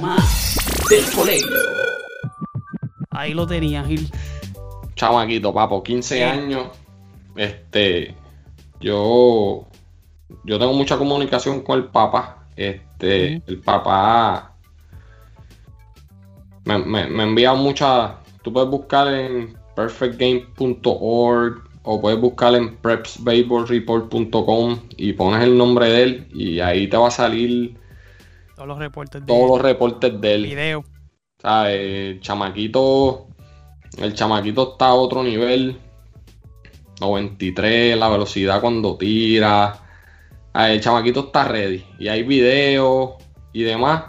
más 0.01 0.57
del 0.89 1.05
colegio. 1.15 1.47
Ahí 3.11 3.35
lo 3.35 3.47
tenía, 3.47 3.85
Gil 3.85 4.11
chamaquito, 5.01 5.55
papo, 5.55 5.83
15 5.83 6.25
años. 6.25 6.69
Este, 7.35 8.15
yo, 8.81 9.67
yo 10.45 10.59
tengo 10.59 10.75
mucha 10.75 10.99
comunicación 10.99 11.63
con 11.63 11.79
el 11.79 11.87
papá. 11.87 12.47
Este, 12.55 13.43
el 13.47 13.61
papá 13.61 14.57
me, 16.65 16.79
me, 16.79 17.23
envía 17.23 17.55
muchas. 17.55 18.13
Tú 18.43 18.53
puedes 18.53 18.69
buscar 18.69 19.09
en 19.09 19.57
perfectgame.org 19.81 21.63
o 21.83 22.01
puedes 22.01 22.21
buscar 22.21 22.55
en 22.55 22.77
prepsbaseballreport.com 22.77 24.79
y 24.97 25.13
pones 25.15 25.43
el 25.43 25.57
nombre 25.57 25.89
de 25.89 26.03
él 26.03 26.29
y 26.33 26.61
ahí 26.61 26.87
te 26.89 26.97
va 26.97 27.09
a 27.09 27.11
salir 27.11 27.77
todos 28.55 28.69
los 28.69 28.79
reportes 28.79 29.23
de 29.23 29.27
todos 29.27 29.49
los 29.49 29.61
reportes 29.63 30.21
de 30.21 30.35
él. 30.35 30.45
Video. 30.45 30.85
El 31.43 32.21
chamaquito 32.21 33.31
el 33.99 34.15
chamaquito 34.15 34.73
está 34.73 34.89
a 34.89 34.95
otro 34.95 35.23
nivel. 35.23 35.79
93, 37.01 37.97
la 37.97 38.09
velocidad 38.09 38.61
cuando 38.61 38.97
tira. 38.97 39.79
Ah, 40.53 40.71
el 40.71 40.81
chamaquito 40.81 41.27
está 41.27 41.45
ready. 41.45 41.85
Y 41.99 42.09
hay 42.09 42.23
videos 42.23 43.15
y 43.53 43.63
demás. 43.63 44.05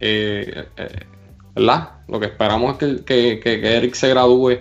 Eh, 0.00 0.66
eh, 0.76 1.06
¿Verdad? 1.54 2.01
Lo 2.12 2.20
que 2.20 2.26
esperamos 2.26 2.80
es 2.80 3.02
que, 3.02 3.40
Eric 3.44 3.94
se 3.94 4.10
gradúe 4.10 4.58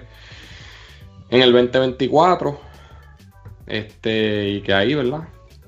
en 1.30 1.42
el 1.42 1.52
2024. 1.52 2.60
Este, 3.68 4.50
y 4.50 4.62
que 4.62 4.74
ahí, 4.74 4.96
¿verdad? 4.96 5.28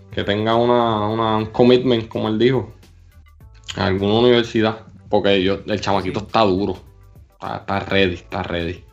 Que 0.10 0.24
tenga 0.24 0.56
una, 0.56 1.38
un 1.38 1.46
commitment, 1.48 2.08
como 2.08 2.30
él 2.30 2.40
dijo, 2.40 2.74
a 3.76 3.86
alguna 3.86 4.16
universidad. 4.16 4.88
Porque 5.10 5.44
yo, 5.44 5.60
el 5.68 5.80
chamaquito 5.80 6.22
está 6.22 6.42
duro 6.42 6.94
está, 7.44 7.80
ready, 7.82 8.16
está 8.16 8.44
ready. 8.44 8.84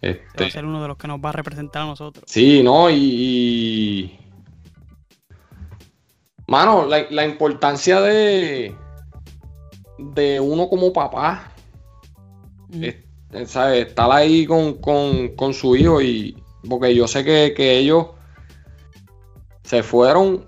Este, 0.00 0.44
va 0.44 0.48
a 0.48 0.50
ser 0.50 0.64
uno 0.64 0.82
de 0.82 0.88
los 0.88 0.96
que 0.96 1.06
nos 1.06 1.20
va 1.20 1.28
a 1.28 1.32
representar 1.32 1.82
a 1.82 1.86
nosotros. 1.86 2.24
Sí, 2.26 2.62
¿no? 2.62 2.90
Y. 2.90 4.18
Mano, 6.46 6.86
la, 6.86 7.24
importancia 7.24 8.00
de. 8.00 8.74
de 9.98 10.40
uno 10.40 10.68
como 10.68 10.92
papá. 10.92 11.51
Estar 13.32 14.12
ahí 14.12 14.46
con, 14.46 15.54
su 15.54 15.76
hijo 15.76 16.00
y. 16.00 16.36
Porque 16.68 16.94
yo 16.94 17.08
sé 17.08 17.24
que, 17.24 17.54
que 17.56 17.78
ellos 17.78 18.08
se 19.64 19.82
fueron 19.82 20.46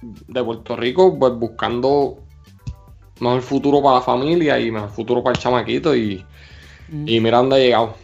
de 0.00 0.42
Puerto 0.42 0.76
Rico 0.76 1.18
pues 1.18 1.34
buscando 1.34 2.24
mejor 3.20 3.42
futuro 3.42 3.82
para 3.82 3.96
la 3.96 4.02
familia 4.02 4.58
y 4.58 4.70
mejor 4.70 4.90
futuro 4.90 5.22
para 5.22 5.34
el 5.36 5.42
chamaquito 5.42 5.94
y 5.94 6.24
y 6.92 7.20
mira 7.20 7.38
dónde 7.38 7.56
ha 7.56 7.58
llegado. 7.58 7.94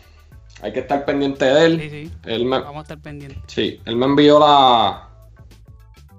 Hay 0.63 0.73
que 0.73 0.81
estar 0.81 1.05
pendiente 1.05 1.45
de 1.45 1.67
él. 1.67 1.81
Sí, 1.81 1.91
sí. 1.91 2.13
Él 2.25 2.45
me... 2.45 2.59
Vamos 2.59 2.79
a 2.79 2.83
estar 2.83 2.99
pendientes. 2.99 3.43
Sí, 3.47 3.81
él 3.85 3.97
me 3.97 4.07
envió 4.07 4.41
la. 4.41 5.09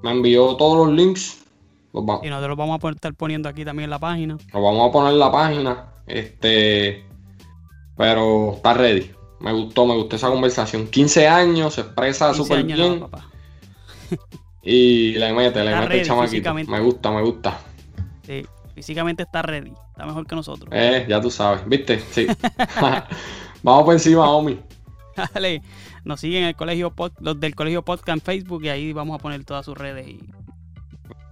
Me 0.04 0.12
envió 0.12 0.56
todos 0.56 0.88
los 0.88 0.96
links. 0.96 1.44
Y 1.92 2.30
nosotros 2.30 2.50
los 2.50 2.58
vamos 2.58 2.84
a 2.84 2.90
estar 2.90 3.14
poniendo 3.16 3.50
aquí 3.50 3.66
también 3.66 3.86
en 3.86 3.90
la 3.90 4.00
página. 4.00 4.38
Los 4.54 4.64
vamos 4.64 4.88
a 4.88 4.92
poner 4.92 5.14
en 5.14 5.20
la 5.20 5.32
página. 5.32 5.86
Este. 6.06 7.04
Pero 8.00 8.54
está 8.54 8.74
ready. 8.74 9.12
Me 9.42 9.52
gustó, 9.52 9.86
me 9.86 9.94
gustó 9.94 10.16
esa 10.16 10.30
conversación. 10.30 10.88
15 10.88 11.28
años, 11.28 11.74
se 11.74 11.82
expresa 11.82 12.34
súper 12.34 12.64
bien. 12.64 13.06
y 14.64 15.12
le 15.16 15.34
mete, 15.34 15.66
le 15.66 15.76
mete 15.76 16.00
el 16.00 16.08
chamaquito. 16.08 16.54
Me 16.54 16.80
gusta, 16.80 17.12
me 17.12 17.22
gusta. 17.22 17.60
Sí. 18.26 18.46
Físicamente 18.74 19.24
está 19.24 19.42
ready. 19.42 19.74
Está 19.90 20.06
mejor 20.06 20.26
que 20.26 20.34
nosotros. 20.34 20.70
Eh, 20.72 21.08
ya 21.10 21.20
tú 21.20 21.30
sabes. 21.30 21.68
¿Viste? 21.68 22.00
Sí. 22.00 22.26
Vamos 23.64 23.84
por 23.84 23.94
encima, 23.94 24.30
Omi. 24.32 24.58
Dale. 25.34 25.62
nos 26.06 26.22
siguen 26.22 26.46
el 26.46 26.56
colegio 26.56 26.94
los 27.20 27.38
del 27.38 27.54
colegio 27.54 27.84
podcast 27.84 28.16
en 28.16 28.22
Facebook 28.22 28.64
y 28.64 28.70
ahí 28.70 28.94
vamos 28.94 29.20
a 29.20 29.22
poner 29.22 29.44
todas 29.44 29.66
sus 29.66 29.78
redes 29.78 30.08
y 30.08 30.22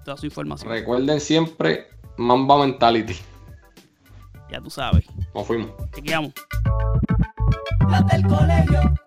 toda 0.03 0.17
su 0.17 0.25
información. 0.25 0.69
Recuerden 0.69 1.21
siempre 1.21 1.87
Mamba 2.17 2.57
Mentality. 2.57 3.15
Ya 4.49 4.61
tú 4.61 4.69
sabes. 4.69 5.05
Nos 5.33 5.45
fuimos. 5.45 5.71
Chequeamos. 5.93 6.33
Los 7.89 8.07
del 8.07 8.27
colegio. 8.27 9.06